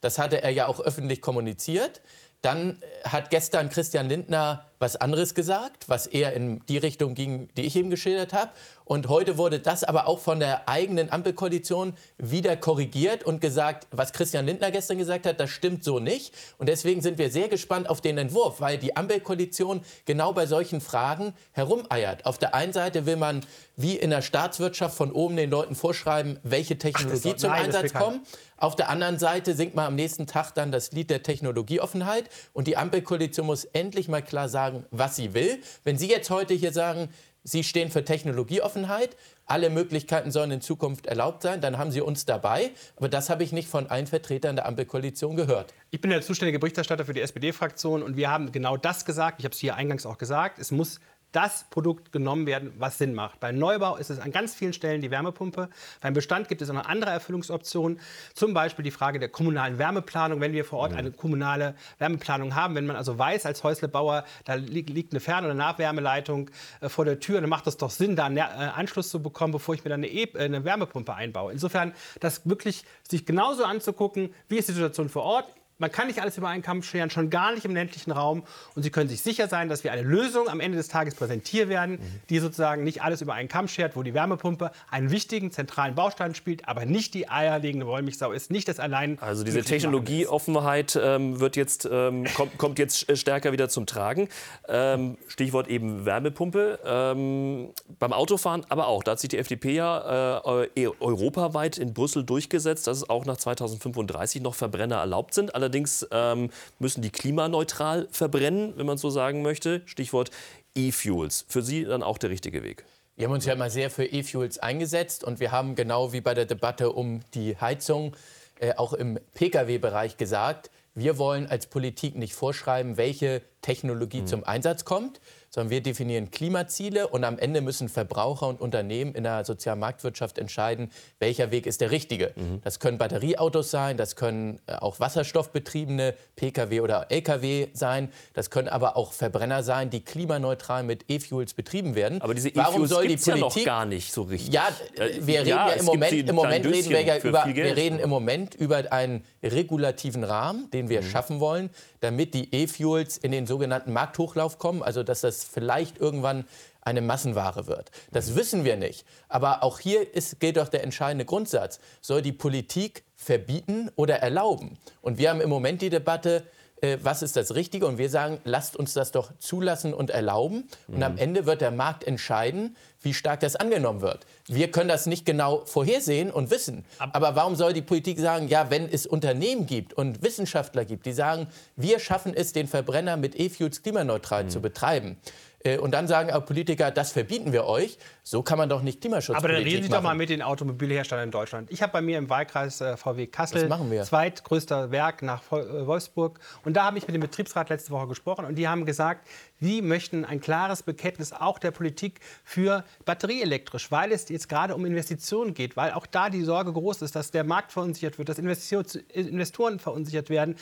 [0.00, 2.02] Das hatte er ja auch öffentlich kommuniziert.
[2.42, 7.62] Dann hat gestern Christian Lindner was anderes gesagt, was eher in die Richtung ging, die
[7.62, 8.50] ich eben geschildert habe.
[8.84, 14.12] Und heute wurde das aber auch von der eigenen Ampelkoalition wieder korrigiert und gesagt, was
[14.12, 16.34] Christian Lindner gestern gesagt hat, das stimmt so nicht.
[16.56, 20.80] Und deswegen sind wir sehr gespannt auf den Entwurf, weil die Ampelkoalition genau bei solchen
[20.80, 22.24] Fragen herumeiert.
[22.24, 23.44] Auf der einen Seite will man
[23.76, 27.92] wie in der Staatswirtschaft von oben den Leuten vorschreiben, welche Technologie soll- zum nein, Einsatz
[27.92, 28.26] kommt.
[28.56, 32.24] Auf der anderen Seite singt man am nächsten Tag dann das Lied der Technologieoffenheit.
[32.52, 35.60] Und die Ampelkoalition muss endlich mal klar sagen, was sie will.
[35.84, 37.08] Wenn Sie jetzt heute hier sagen,
[37.44, 42.26] Sie stehen für Technologieoffenheit, alle Möglichkeiten sollen in Zukunft erlaubt sein, dann haben Sie uns
[42.26, 42.72] dabei.
[42.96, 45.72] Aber das habe ich nicht von allen Vertretern der Ampelkoalition gehört.
[45.90, 49.38] Ich bin der zuständige Berichterstatter für die SPD-Fraktion und wir haben genau das gesagt.
[49.38, 50.58] Ich habe es hier eingangs auch gesagt.
[50.58, 51.00] Es muss
[51.32, 53.40] das Produkt genommen werden, was Sinn macht.
[53.40, 55.68] Bei Neubau ist es an ganz vielen Stellen die Wärmepumpe.
[56.00, 58.00] Beim Bestand gibt es auch noch andere Erfüllungsoptionen.
[58.34, 62.74] Zum Beispiel die Frage der kommunalen Wärmeplanung, wenn wir vor Ort eine kommunale Wärmeplanung haben.
[62.74, 67.04] Wenn man also weiß als Häuslebauer, da li liegt eine Fern- oder Nachwärmeleitung äh, vor
[67.04, 69.84] der Tür, dann macht es doch Sinn, da einen äh, Anschluss zu bekommen, bevor ich
[69.84, 71.52] mir dann eine, e äh, eine Wärmepumpe einbaue.
[71.52, 75.52] Insofern, das wirklich sich genauso anzugucken, wie ist die Situation vor Ort.
[75.80, 78.42] Man kann nicht alles über einen Kamm scheren, schon gar nicht im ländlichen Raum.
[78.74, 81.68] Und Sie können sich sicher sein, dass wir eine Lösung am Ende des Tages präsentieren
[81.68, 85.94] werden, die sozusagen nicht alles über einen Kamm schert, wo die Wärmepumpe einen wichtigen zentralen
[85.94, 89.18] Baustein spielt, aber nicht die eierlegende Wollmilchsau ist, nicht das allein.
[89.20, 89.62] Also diese.
[89.62, 94.28] Technologieoffenheit ähm, wird jetzt, ähm, kommt, kommt jetzt stärker wieder zum Tragen.
[94.68, 96.80] Ähm, Stichwort eben Wärmepumpe.
[96.84, 97.68] Ähm,
[98.00, 99.04] beim Autofahren aber auch.
[99.04, 103.26] Da hat sich die FDP ja äh, eu- europaweit in Brüssel durchgesetzt, dass es auch
[103.26, 105.54] nach 2035 noch Verbrenner erlaubt sind.
[105.54, 105.67] Allerdings
[106.10, 109.82] ähm, müssen die klimaneutral verbrennen, wenn man so sagen möchte.
[109.86, 110.30] Stichwort
[110.74, 111.44] E-Fuels.
[111.48, 112.84] Für Sie dann auch der richtige Weg.
[113.16, 116.34] Wir haben uns ja mal sehr für E-Fuels eingesetzt und wir haben genau wie bei
[116.34, 118.14] der Debatte um die Heizung
[118.60, 124.84] äh, auch im Pkw-Bereich gesagt, wir wollen als Politik nicht vorschreiben, welche Technologie zum Einsatz
[124.84, 125.20] kommt,
[125.50, 130.38] sondern wir definieren Klimaziele und am Ende müssen Verbraucher und Unternehmen in der sozialen Marktwirtschaft
[130.38, 132.32] entscheiden, welcher Weg ist der richtige.
[132.64, 138.68] Das können Batterieautos sein, das können äh, auch wasserstoffbetriebene Pkw oder Lkw sein, das können
[138.68, 142.20] aber auch Verbrenner sein, die klimaneutral mit E-Fuels betrieben werden.
[142.22, 144.52] Aber diese Warum E-Fuels soll die gibt's ja noch Politik gar nicht so richtig.
[144.52, 147.76] ja, Äh, wir reden ja, ja, im Moment, im Moment reden wir ja über, wir
[147.76, 150.90] reden im Moment über einen regulativen Rahmen, den Mhm.
[150.90, 155.98] wir schaffen wollen, damit die E-Fuels in den sogenannten Markthochlauf kommen, also dass das vielleicht
[155.98, 156.44] irgendwann
[156.80, 157.90] eine Massenware wird.
[157.90, 158.12] Mhm.
[158.12, 159.04] Das wissen wir nicht.
[159.28, 161.80] Aber auch hier ist, gilt doch der entscheidende Grundsatz.
[162.00, 164.78] Soll die Politik verbieten oder erlauben?
[165.02, 166.44] Und wir haben im Moment die Debatte,
[166.80, 167.86] äh, was ist das Richtige?
[167.86, 170.68] Und wir sagen, lasst uns das doch zulassen und erlauben.
[170.88, 174.26] Und am Ende wird der Markt entscheiden, wie stark das angenommen wird.
[174.46, 176.84] Wir können das nicht genau vorhersehen und wissen.
[176.98, 181.12] Aber warum soll die Politik sagen, ja, wenn es Unternehmen gibt und Wissenschaftler gibt, die
[181.12, 185.16] sagen, wir schaffen es, den Verbrenner mit E-Fuels klimaneutral zu betreiben.
[185.64, 187.98] Äh, Und dann sagen auch Politiker, das verbieten wir euch.
[188.22, 189.98] So kann man doch nicht Klimaschutzpolitik Aber dann reden Sie machen.
[189.98, 191.70] doch mal mit den Automobilherstellern in Deutschland.
[191.70, 194.02] Ich habe bei mir im Wahlkreis äh, VW Kassel, machen wir?
[194.04, 196.38] zweitgrößter Werk nach äh, Wolfsburg.
[196.64, 199.26] Und da habe ich mit dem Betriebsrat letzte Woche gesprochen und die haben gesagt,
[199.60, 204.84] sie möchten ein klares Bekenntnis auch der Politik für batterieelektrisch, weil es jetzt gerade um
[204.84, 208.38] Investitionen geht, weil auch da die Sorge groß ist, dass der Markt verunsichert wird, dass
[208.38, 210.56] Investoren verunsichert werden.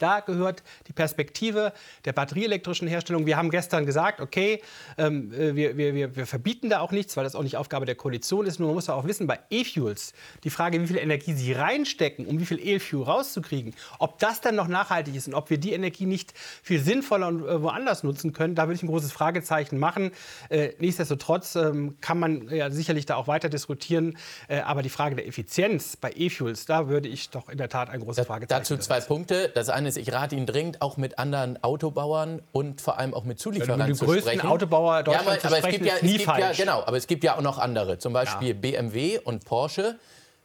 [0.00, 1.72] Da gehört die Perspektive
[2.04, 3.26] der batterieelektrischen Herstellung.
[3.26, 4.60] Wir haben gestern gesagt, okay,
[4.98, 7.94] ähm, äh, wir, wir, wir, verbieten da auch nichts, weil das auch nicht Aufgabe der
[7.94, 8.58] Koalition ist.
[8.58, 12.40] Nur man muss auch wissen, bei E-Fuels, die Frage, wie viel Energie sie reinstecken, um
[12.40, 16.06] wie viel E-Fuel rauszukriegen, ob das dann noch nachhaltig ist und ob wir die Energie
[16.06, 16.32] nicht
[16.62, 20.12] viel sinnvoller und äh, woanders nutzen können, da würde ich ein großes Fragezeichen machen.
[20.48, 24.16] Äh, nichtsdestotrotz ähm, kann man ja sicherlich da auch weiter diskutieren.
[24.48, 27.90] Äh, aber die Frage der Effizienz bei E-Fuels, da würde ich doch in der Tat
[27.90, 29.50] ein großes Fragezeichen Dazu zwei Punkte.
[29.54, 33.24] Das eine ist, ich rate Ihnen dringend, auch mit anderen Autobauern und vor allem auch
[33.24, 34.48] mit Zulieferern Ja, die zu größten sprechen.
[34.48, 36.58] Autobauer Deutschlands ja, aber, aber es sprechen, gibt ja, es nie gibt ja, falsch.
[36.58, 37.98] genau, aber es gibt ja auch noch andere.
[37.98, 39.98] Zum Beispiel BMW und Porsche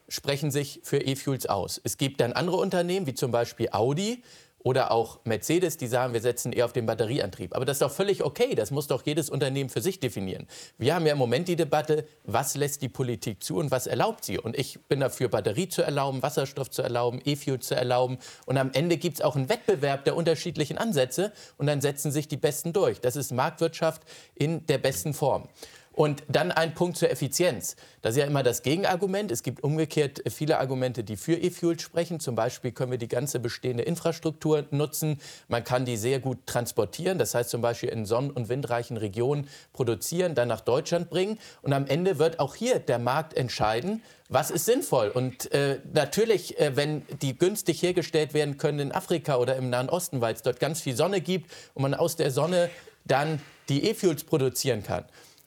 [0.08, 1.80] sprechen sich für E-Fuels aus.
[1.82, 4.22] Es gibt dann andere Unternehmen, wie zum Beispiel Audi
[4.66, 7.54] oder auch Mercedes, die sagen, wir setzen eher auf den Batterieantrieb.
[7.54, 8.56] Aber das ist doch völlig okay.
[8.56, 10.48] Das muss doch jedes Unternehmen für sich definieren.
[10.76, 14.24] Wir haben ja im Moment die Debatte, was lässt die Politik zu und was erlaubt
[14.24, 14.40] sie.
[14.40, 18.18] Und ich bin dafür, Batterie zu erlauben, Wasserstoff zu erlauben, E-Fuel zu erlauben.
[18.44, 21.30] Und am Ende gibt es auch einen Wettbewerb der unterschiedlichen Ansätze.
[21.58, 23.00] Und dann setzen sich die Besten durch.
[23.00, 24.02] Das ist Marktwirtschaft
[24.34, 25.48] in der besten Form.
[25.96, 27.74] Und dann ein Punkt zur Effizienz.
[28.02, 29.32] Das ist ja immer das Gegenargument.
[29.32, 32.20] Es gibt umgekehrt viele Argumente, die für E-Fuel sprechen.
[32.20, 35.18] Zum Beispiel können wir die ganze bestehende Infrastruktur nutzen.
[35.48, 37.16] Man kann die sehr gut transportieren.
[37.16, 41.38] Das heißt zum Beispiel in sonn- und windreichen Regionen produzieren, dann nach Deutschland bringen.
[41.62, 45.08] Und am Ende wird auch hier der Markt entscheiden, was ist sinnvoll.
[45.08, 49.88] Und äh, natürlich, äh, wenn die günstig hergestellt werden können in Afrika oder im Nahen
[49.88, 52.68] Osten, weil es dort ganz viel Sonne gibt und man aus der Sonne
[53.06, 55.06] dann die E-Fuels produzieren kann.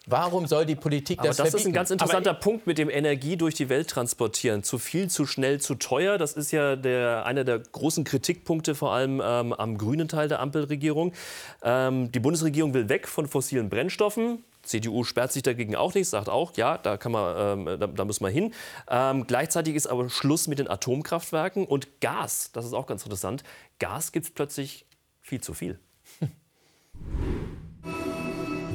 [0.09, 1.57] Warum soll die Politik das Aber das verbieten?
[1.57, 4.63] ist ein ganz interessanter Punkt mit dem Energie durch die Welt transportieren.
[4.63, 6.17] Zu viel, zu schnell, zu teuer.
[6.17, 10.39] Das ist ja der, einer der großen Kritikpunkte vor allem ähm, am grünen Teil der
[10.39, 11.13] Ampelregierung.
[11.61, 14.43] Ähm, die Bundesregierung will weg von fossilen Brennstoffen.
[14.63, 18.05] CDU sperrt sich dagegen auch nicht, sagt auch, ja, da, kann man, ähm, da, da
[18.05, 18.53] muss man hin.
[18.89, 23.43] Ähm, gleichzeitig ist aber Schluss mit den Atomkraftwerken und Gas, das ist auch ganz interessant.
[23.79, 24.85] Gas gibt es plötzlich
[25.21, 25.79] viel zu viel.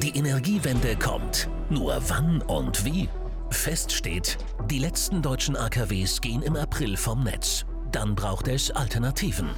[0.05, 1.49] Die Energiewende kommt.
[1.71, 3.09] Nur wann und wie?
[3.49, 4.37] Fest steht,
[4.69, 7.65] die letzten deutschen AKWs gehen im April vom Netz.
[7.91, 9.49] Dann braucht es Alternativen.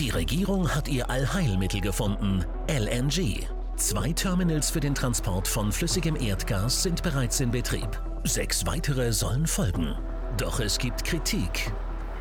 [0.00, 3.46] Die Regierung hat ihr Allheilmittel gefunden, LNG.
[3.76, 8.00] Zwei Terminals für den Transport von flüssigem Erdgas sind bereits in Betrieb.
[8.24, 9.94] Sechs weitere sollen folgen.
[10.38, 11.70] Doch es gibt Kritik.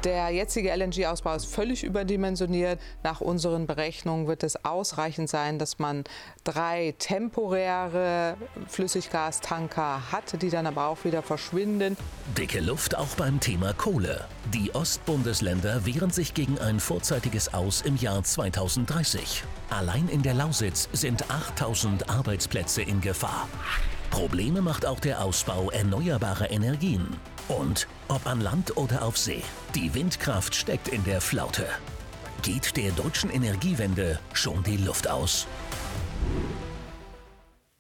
[0.03, 2.77] Der jetzige LNG-Ausbau ist völlig überdimensioniert.
[3.03, 6.03] Nach unseren Berechnungen wird es ausreichend sein, dass man
[6.43, 8.35] drei temporäre
[8.67, 11.95] Flüssiggastanker hat, die dann aber auch wieder verschwinden.
[12.37, 14.25] Dicke Luft auch beim Thema Kohle.
[14.53, 19.45] Die Ostbundesländer wehren sich gegen ein vorzeitiges Aus im Jahr 2030.
[19.69, 23.47] Allein in der Lausitz sind 8000 Arbeitsplätze in Gefahr.
[24.11, 27.07] Probleme macht auch der Ausbau erneuerbarer Energien.
[27.47, 29.41] Und ob an Land oder auf See,
[29.75, 31.65] die Windkraft steckt in der Flaute.
[32.41, 35.47] Geht der deutschen Energiewende schon die Luft aus?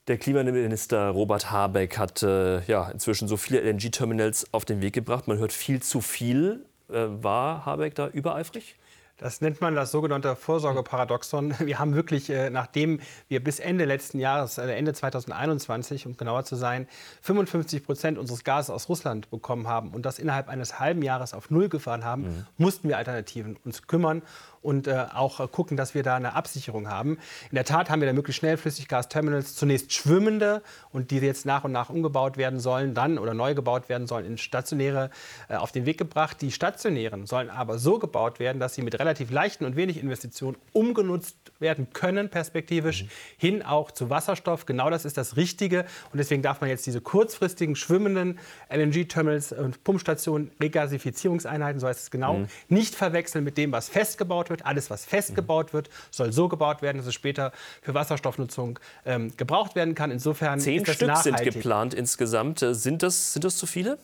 [0.07, 5.27] Der Klimaminister Robert Habeck hat äh, ja, inzwischen so viele LNG-Terminals auf den Weg gebracht.
[5.27, 6.65] Man hört viel zu viel.
[6.89, 8.75] Äh, war Habeck da übereifrig?
[9.17, 11.53] Das nennt man das sogenannte Vorsorgeparadoxon.
[11.59, 16.45] Wir haben wirklich, äh, nachdem wir bis Ende letzten Jahres, äh, Ende 2021, um genauer
[16.45, 16.87] zu sein,
[17.21, 21.51] 55 Prozent unseres Gases aus Russland bekommen haben und das innerhalb eines halben Jahres auf
[21.51, 22.45] Null gefahren haben, mhm.
[22.57, 24.23] mussten wir Alternativen uns kümmern
[24.63, 27.17] und äh, auch äh, gucken, dass wir da eine Absicherung haben.
[27.51, 31.63] In der Tat haben wir da möglichst schnell Flüssiggasterminals, zunächst schwimmende und die jetzt nach
[31.63, 35.09] und nach umgebaut werden sollen, dann oder neu gebaut werden sollen, in stationäre
[35.49, 36.41] äh, auf den Weg gebracht.
[36.41, 40.57] Die stationären sollen aber so gebaut werden, dass sie mit relativ leichten und wenig Investitionen
[40.71, 43.09] umgenutzt werden können, perspektivisch, mhm.
[43.37, 44.65] hin auch zu Wasserstoff.
[44.65, 45.85] Genau das ist das Richtige.
[46.11, 52.11] Und deswegen darf man jetzt diese kurzfristigen schwimmenden LNG-Terminals und Pumpstationen, Regasifizierungseinheiten, so heißt es
[52.11, 52.47] genau, mhm.
[52.69, 54.52] nicht verwechseln mit dem, was festgebaut wird.
[54.61, 59.75] Alles, was festgebaut wird, soll so gebaut werden, dass es später für Wasserstoffnutzung ähm, gebraucht
[59.75, 60.11] werden kann.
[60.11, 61.53] Insofern Zehn ist das Stück nachhaltig.
[61.53, 62.61] sind geplant insgesamt.
[62.61, 63.97] Äh, sind das, sind das zu viele?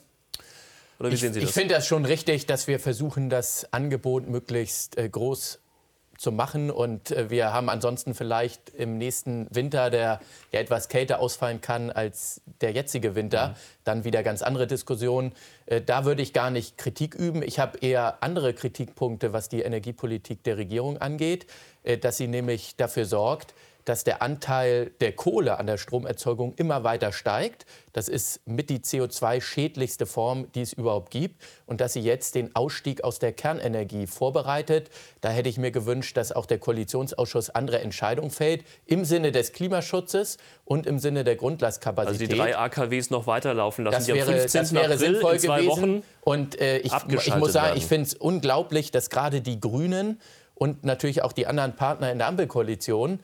[0.99, 1.49] Oder wie ich, sehen Sie das?
[1.49, 5.59] Ich finde das schon richtig, dass wir versuchen, das Angebot möglichst äh, groß
[6.19, 6.69] zu machen.
[6.69, 10.19] Und äh, wir haben ansonsten vielleicht im nächsten Winter, der
[10.51, 13.53] ja etwas kälter ausfallen kann als der jetzige Winter, mhm.
[13.85, 15.31] dann wieder ganz andere Diskussionen.
[15.65, 17.41] Äh, da würde ich gar nicht Kritik üben.
[17.41, 21.47] Ich habe eher andere Kritikpunkte, was die Energiepolitik der Regierung angeht,
[21.83, 23.53] äh, dass sie nämlich dafür sorgt,
[23.89, 27.65] dass der Anteil der Kohle an der Stromerzeugung immer weiter steigt.
[27.91, 31.41] Das ist mit die CO2-schädlichste Form, die es überhaupt gibt.
[31.65, 34.91] Und dass sie jetzt den Ausstieg aus der Kernenergie vorbereitet.
[35.21, 38.63] Da hätte ich mir gewünscht, dass auch der Koalitionsausschuss andere Entscheidungen fällt.
[38.85, 42.29] Im Sinne des Klimaschutzes und im Sinne der Grundlastkapazität.
[42.29, 43.97] Also die drei AKWs noch weiterlaufen lassen.
[43.97, 45.67] Das wäre, das wäre sinnvoll gewesen.
[45.67, 47.77] Wochen und äh, ich, ich muss sagen, werden.
[47.77, 50.19] ich finde es unglaublich, dass gerade die Grünen
[50.59, 53.19] und natürlich auch die anderen Partner in der Ampelkoalition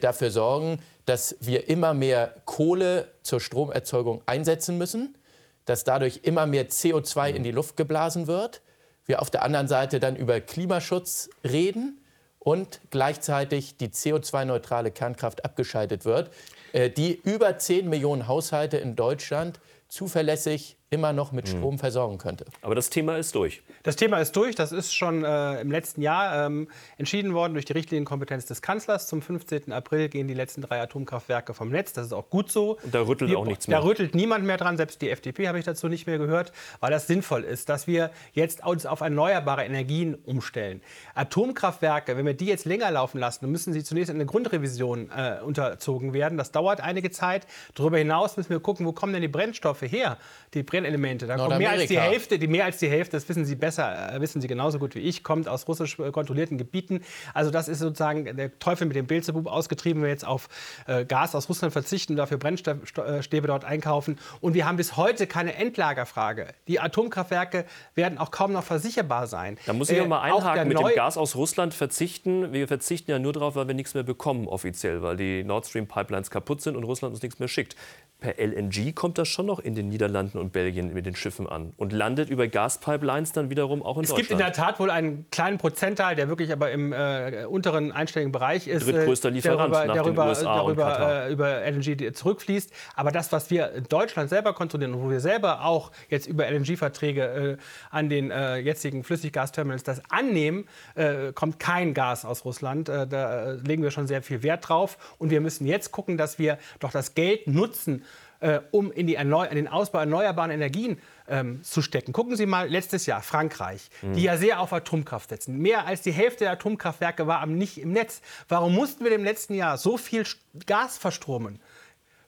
[0.00, 5.16] dafür sorgen, dass wir immer mehr Kohle zur Stromerzeugung einsetzen müssen,
[5.64, 8.60] dass dadurch immer mehr CO2 in die Luft geblasen wird,
[9.06, 12.00] wir auf der anderen Seite dann über Klimaschutz reden
[12.38, 16.30] und gleichzeitig die CO2-neutrale Kernkraft abgeschaltet wird,
[16.72, 22.44] äh, die über 10 Millionen Haushalte in Deutschland zuverlässig immer noch mit Strom versorgen könnte.
[22.62, 23.62] Aber das Thema ist durch.
[23.84, 24.56] Das Thema ist durch.
[24.56, 26.66] Das ist schon äh, im letzten Jahr ähm,
[26.98, 29.06] entschieden worden durch die Richtlinienkompetenz des Kanzlers.
[29.06, 29.70] Zum 15.
[29.72, 31.92] April gehen die letzten drei Atomkraftwerke vom Netz.
[31.92, 32.76] Das ist auch gut so.
[32.82, 33.78] Und da rüttelt Die- auch nichts mehr.
[33.78, 34.76] Da rüttelt niemand mehr dran.
[34.76, 36.50] Selbst die FDP habe ich dazu nicht mehr gehört,
[36.80, 40.80] weil das sinnvoll ist, dass wir jetzt uns auf erneuerbare Energien umstellen.
[41.14, 45.08] Atomkraftwerke, wenn wir die jetzt länger laufen lassen, dann müssen sie zunächst in eine Grundrevision
[45.16, 46.36] äh, unterzogen werden.
[46.36, 47.46] Das dauert einige Zeit.
[47.76, 50.18] Darüber hinaus müssen wir gucken, wo kommen denn die Brennstoffe her,
[50.52, 51.26] die Brennelemente.
[51.26, 51.98] Da kommt mehr als die.
[52.00, 54.94] Hälfte, die mehr als die Hälfte, das wissen Sie besser, äh, wissen Sie genauso gut
[54.94, 57.02] wie ich, kommt aus russisch äh, kontrollierten Gebieten.
[57.34, 60.48] Also das ist sozusagen der Teufel mit dem Beelzebub ausgetrieben, wenn wir jetzt auf
[60.86, 64.18] äh, Gas aus Russland verzichten, dafür Brennstäbe dort einkaufen.
[64.40, 66.48] Und wir haben bis heute keine Endlagerfrage.
[66.68, 67.64] Die Atomkraftwerke
[67.94, 69.58] werden auch kaum noch versicherbar sein.
[69.66, 72.52] Da muss ich Äh, noch mal einhaken, mit dem Gas aus Russland verzichten.
[72.52, 75.86] Wir verzichten ja nur darauf, weil wir nichts mehr bekommen offiziell, weil die Nord Stream
[75.86, 77.76] Pipelines kaputt sind und Russland uns nichts mehr schickt.
[78.20, 81.72] Per LNG kommt das schon noch in den Niederlanden und Belgien mit den Schiffen an
[81.76, 84.28] und landet über Gaspipelines dann wiederum auch in Es Deutschland.
[84.28, 88.32] gibt in der Tat wohl einen kleinen Prozentteil, der wirklich aber im äh, unteren einstelligen
[88.32, 88.86] Bereich ist.
[88.86, 91.26] äh, Drittgrößter Lieferant darüber, nach den darüber, USA und darüber, Katar.
[91.26, 92.72] äh, über LNG zurückfließt.
[92.94, 96.46] Aber das, was wir in Deutschland selber kontrollieren und wo wir selber auch jetzt über
[96.50, 97.56] LNG-Verträge äh,
[97.90, 102.88] an den äh, jetzigen Flüssiggasterminals das annehmen, äh, kommt kein Gas aus Russland.
[102.88, 104.98] Äh, da äh, legen wir schon sehr viel Wert drauf.
[105.18, 108.04] Und wir müssen jetzt gucken, dass wir doch das Geld nutzen,
[108.40, 110.98] äh, um in, die erneu in den Ausbau erneuerbaren Energien
[111.28, 112.12] ähm, zu stecken.
[112.12, 115.58] Gucken Sie mal letztes Jahr Frankreich, die ja sehr auf Atomkraft setzen.
[115.58, 118.20] Mehr als die Hälfte der Atomkraftwerke war am nicht im Netz.
[118.48, 120.24] Warum mussten wir im letzten Jahr so viel
[120.66, 121.60] Gas verstromen?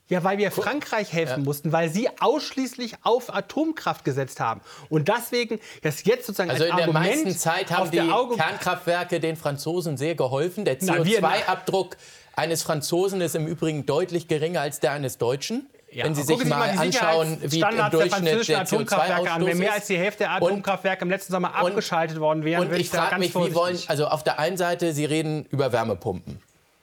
[0.08, 4.60] Ja, weil wir Frankreich helfen mussten, weil sie ausschließlich auf Atomkraft gesetzt haben.
[4.90, 8.14] Und deswegen, das jetzt sozusagen Also ein in der Argument meisten Zeit haben die der
[8.14, 10.66] Augen Kernkraftwerke den Franzosen sehr geholfen.
[10.66, 11.96] Der Na, wir- CO2-Abdruck
[12.36, 15.66] eines Franzosen ist im Übrigen deutlich geringer als der eines Deutschen.
[15.92, 19.44] Ja, Wenn Sie sich mal anschauen, wie im der Durchschnitt französischen der Atomkraftwerke an.
[19.44, 22.68] Wenn CO2-Ausstoß mehr als die Hälfte der Und- Atomkraftwerke im letzten Sommer abgeschaltet worden wären,
[22.68, 25.70] Und ich da frage mich, wie wollen, also auf der einen Seite, Sie reden über
[25.72, 26.40] Wärmepumpen.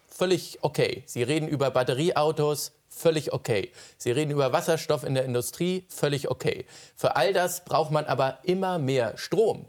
[0.08, 1.04] Völlig okay.
[1.08, 2.72] Sie reden über Batterieautos.
[2.90, 3.72] Völlig okay.
[3.98, 5.86] Sie reden über Wasserstoff in der Industrie.
[5.90, 6.66] Völlig okay.
[6.96, 9.66] Für all das braucht man aber immer mehr Strom.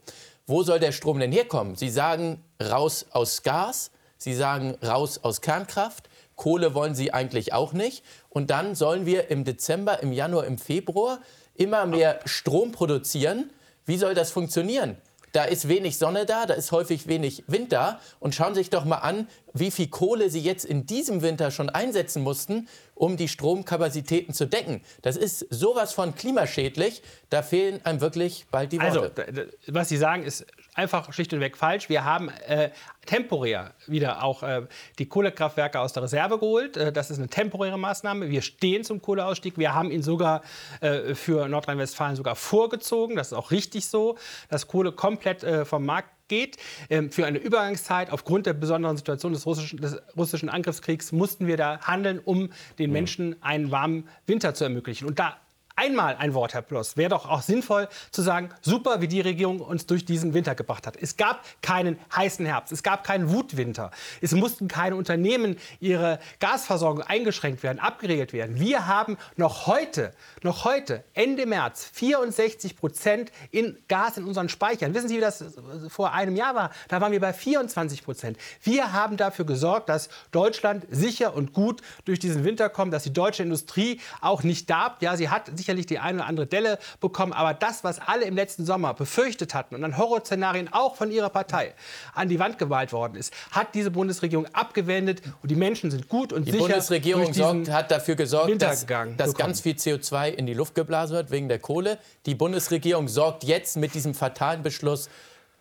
[0.47, 1.77] Wo soll der Strom denn herkommen?
[1.77, 3.91] Sie sagen raus aus Gas.
[4.19, 6.10] Sie sagen raus aus Kernkraft.
[6.41, 8.03] Kohle wollen Sie eigentlich auch nicht.
[8.31, 11.21] Und dann sollen wir im Dezember, im Januar, im Februar
[11.55, 13.51] immer mehr Strom produzieren.
[13.85, 14.97] Wie soll das funktionieren?
[15.33, 18.01] Da ist wenig Sonne da, da ist häufig wenig Wind da.
[18.21, 21.51] Und schauen Sie sich doch mal an, wie viel Kohle Sie jetzt in diesem Winter
[21.53, 24.81] schon einsetzen mussten, um die Stromkapazitäten zu decken.
[25.03, 27.03] Das ist sowas von klimaschädlich.
[27.29, 29.33] Da fehlen einem wirklich bald die Also, Worte.
[29.33, 30.47] d- was Sie sagen, ist
[30.81, 31.89] einfach schlicht und weg falsch.
[31.89, 32.71] Wir haben äh,
[33.07, 34.63] temporär wieder auch äh,
[34.99, 36.77] die Kohlekraftwerke aus der Reserve geholt.
[36.77, 38.31] Äh, das ist eine temporäre Maßnahme.
[38.31, 39.59] Wir stehen zum Kohleausstieg.
[39.59, 40.43] Wir haben ihn sogar
[40.81, 43.17] äh, für Nordrhein-Westfalen sogar vorgezogen.
[43.17, 44.17] Das ist auch richtig so,
[44.49, 46.57] dass Kohle komplett äh, vom Markt geht.
[46.89, 51.59] Ähm, für eine Übergangszeit aufgrund der besonderen Situation des russischen, des russischen Angriffskriegs mussten wir
[51.59, 55.07] da handeln, um den Menschen einen warmen Winter zu ermöglichen.
[55.07, 55.37] Und da
[55.81, 59.61] einmal ein Wort, Herr Ploss, wäre doch auch sinnvoll zu sagen, super, wie die Regierung
[59.61, 60.97] uns durch diesen Winter gebracht hat.
[61.01, 63.91] Es gab keinen heißen Herbst, es gab keinen Wutwinter.
[64.21, 68.61] Es mussten keine Unternehmen ihre Gasversorgung eingeschränkt werden, abgeregelt werden.
[68.61, 70.13] Wir haben noch heute,
[70.43, 74.93] noch heute, Ende März, 64 Prozent in Gas in unseren Speichern.
[74.93, 75.43] Wissen Sie, wie das
[75.89, 76.71] vor einem Jahr war?
[76.89, 78.37] Da waren wir bei 24 Prozent.
[78.63, 83.13] Wir haben dafür gesorgt, dass Deutschland sicher und gut durch diesen Winter kommt, dass die
[83.13, 85.03] deutsche Industrie auch nicht darbt.
[85.03, 88.35] Ja, sie hat sicherlich die eine oder andere Delle bekommen, aber das, was alle im
[88.35, 91.75] letzten Sommer befürchtet hatten und an Horrorszenarien auch von ihrer Partei
[92.15, 96.33] an die Wand gewalt worden ist, hat diese Bundesregierung abgewendet und die Menschen sind gut
[96.33, 100.31] und Die sicher Bundesregierung durch diesen sorgt, hat dafür gesorgt, dass, dass ganz viel CO2
[100.31, 101.99] in die Luft geblasen wird wegen der Kohle.
[102.27, 105.09] Die Bundesregierung sorgt jetzt mit diesem fatalen Beschluss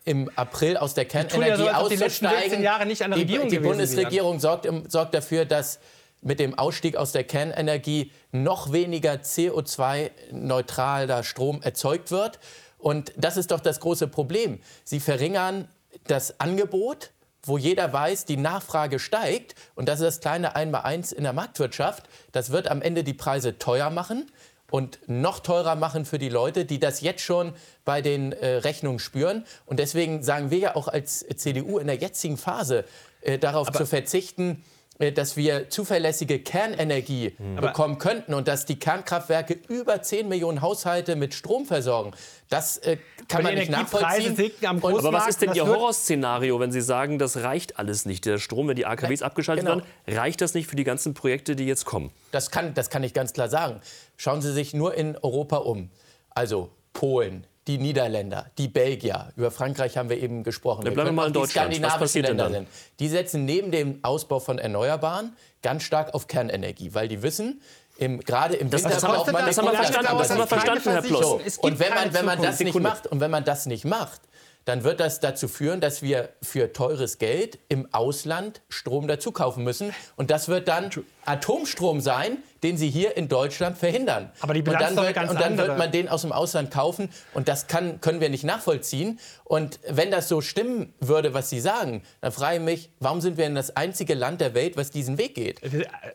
[0.05, 2.39] im April aus der tun ja Kernenergie so, die auszusteigen.
[2.39, 5.79] 16 Jahre nicht an der die, Regierung die gewesen Bundesregierung sorgt, sorgt dafür, dass
[6.21, 12.39] mit dem Ausstieg aus der Kernenergie noch weniger CO2-neutraler Strom erzeugt wird.
[12.77, 14.59] Und das ist doch das große Problem.
[14.83, 15.67] Sie verringern
[16.07, 17.11] das Angebot,
[17.43, 19.55] wo jeder weiß, die Nachfrage steigt.
[19.75, 22.07] Und das ist das kleine Einmaleins in der Marktwirtschaft.
[22.31, 24.29] Das wird am Ende die Preise teuer machen
[24.71, 27.53] und noch teurer machen für die Leute, die das jetzt schon
[27.85, 29.45] bei den äh, Rechnungen spüren.
[29.65, 32.85] Und deswegen sagen wir ja auch als CDU in der jetzigen Phase
[33.21, 34.63] äh, darauf zu verzichten,
[34.99, 37.55] dass wir zuverlässige Kernenergie mhm.
[37.55, 42.11] bekommen könnten und dass die Kernkraftwerke über 10 Millionen Haushalte mit Strom versorgen.
[42.49, 42.97] Das äh,
[43.29, 44.51] kann man nicht nachvollziehen.
[44.65, 48.25] Aber was ist denn Ihr Horrorszenario, wenn Sie sagen, das reicht alles nicht?
[48.25, 49.77] Der Strom, wenn die AKWs abgeschaltet genau.
[49.77, 52.11] werden, reicht das nicht für die ganzen Projekte, die jetzt kommen?
[52.31, 53.79] Das kann, das kann ich ganz klar sagen.
[54.17, 55.89] Schauen Sie sich nur in Europa um.
[56.31, 60.85] Also Polen, die Niederländer, die Belgier, über Frankreich haben wir eben gesprochen.
[60.85, 61.71] Wir bleiben wir mal in Deutschland.
[61.71, 62.67] Skandinavischen Länder sind.
[62.99, 67.61] Die setzen neben dem Ausbau von Erneuerbaren ganz stark auf Kernenergie, weil die wissen,
[67.99, 70.47] im, gerade im das, Winter das, braucht man das haben wir verstanden, das haben wir
[70.47, 71.21] verstanden, Herr Ploss.
[71.21, 71.61] So.
[71.61, 74.21] Und wenn man, wenn man das nicht macht und wenn man das nicht macht,
[74.65, 79.63] dann wird das dazu führen, dass wir für teures Geld im Ausland Strom dazu kaufen
[79.63, 79.93] müssen.
[80.15, 80.89] Und das wird dann
[81.25, 84.31] Atomstrom sein, den sie hier in Deutschland verhindern.
[84.41, 86.71] Aber die Bilanz und dann, wird, ganz und dann wird man den aus dem Ausland
[86.71, 89.19] kaufen und das kann, können wir nicht nachvollziehen.
[89.43, 93.37] Und wenn das so stimmen würde, was Sie sagen, dann frage ich mich, warum sind
[93.37, 95.61] wir denn das einzige Land der Welt, was diesen Weg geht?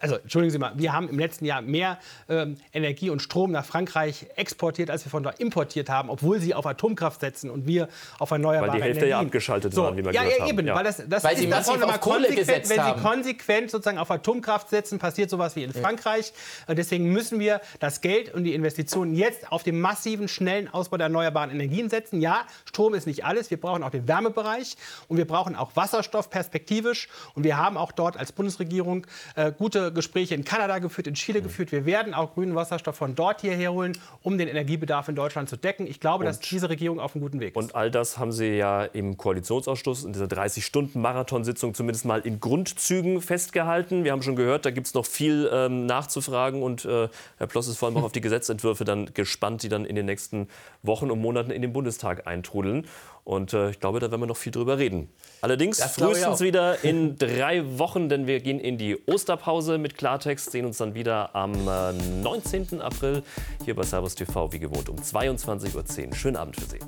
[0.00, 3.64] Also entschuldigen Sie mal, wir haben im letzten Jahr mehr ähm, Energie und Strom nach
[3.64, 7.88] Frankreich exportiert, als wir von dort importiert haben, obwohl sie auf Atomkraft setzen und wir
[8.18, 8.72] auf erneuerbare Energien.
[8.72, 9.10] Weil die Hälfte Energien.
[9.10, 10.76] ja abgeschaltet so, waren, wie wir ja, gehört ja, eben, haben.
[10.76, 13.00] Weil, das, das weil sie massiv auf Kohle gesetzt wenn haben.
[13.00, 16.32] Wenn Sie konsequent sozusagen auf Atomkraft setzen, passiert sowas wie in Frankreich.
[16.68, 16.74] Ja.
[16.74, 21.06] Deswegen müssen wir das Geld und die Investitionen jetzt auf den massiven, schnellen Ausbau der
[21.06, 22.20] erneuerbaren Energien setzen.
[22.20, 23.50] Ja, Strom ist nicht alles.
[23.50, 24.76] Wir brauchen auch den Wärmebereich
[25.08, 27.08] und wir brauchen auch Wasserstoff perspektivisch.
[27.34, 29.06] Und wir haben auch dort als Bundesregierung
[29.36, 31.44] äh, gute Gespräche in Kanada geführt, in Chile mhm.
[31.44, 31.72] geführt.
[31.72, 35.56] Wir werden auch grünen Wasserstoff von dort hierher holen, um den Energiebedarf in Deutschland zu
[35.56, 35.86] decken.
[35.86, 37.56] Ich glaube, und, dass diese Regierung auf einem guten Weg ist.
[37.56, 43.20] Und all das haben Sie ja im Koalitionsausschuss in dieser 30-Stunden-Marathonsitzung zumindest mal in Grundzügen
[43.20, 44.04] festgehalten.
[44.04, 45.86] Wir haben schon gehört, da gibt es noch viel ähm,
[46.24, 47.08] nachzufragen und äh,
[47.38, 50.06] Herr Ploss ist vor allem auch auf die Gesetzentwürfe dann gespannt, die dann in den
[50.06, 50.48] nächsten
[50.82, 52.86] Wochen und Monaten in den Bundestag eintrudeln.
[53.24, 55.08] Und äh, ich glaube, da werden wir noch viel drüber reden.
[55.40, 60.66] Allerdings frühestens wieder in drei Wochen, denn wir gehen in die Osterpause mit Klartext, sehen
[60.66, 62.82] uns dann wieder am äh, 19.
[62.82, 63.22] April
[63.64, 66.14] hier bei Servus TV, wie gewohnt um 22.10 Uhr.
[66.14, 66.78] Schönen Abend für Sie.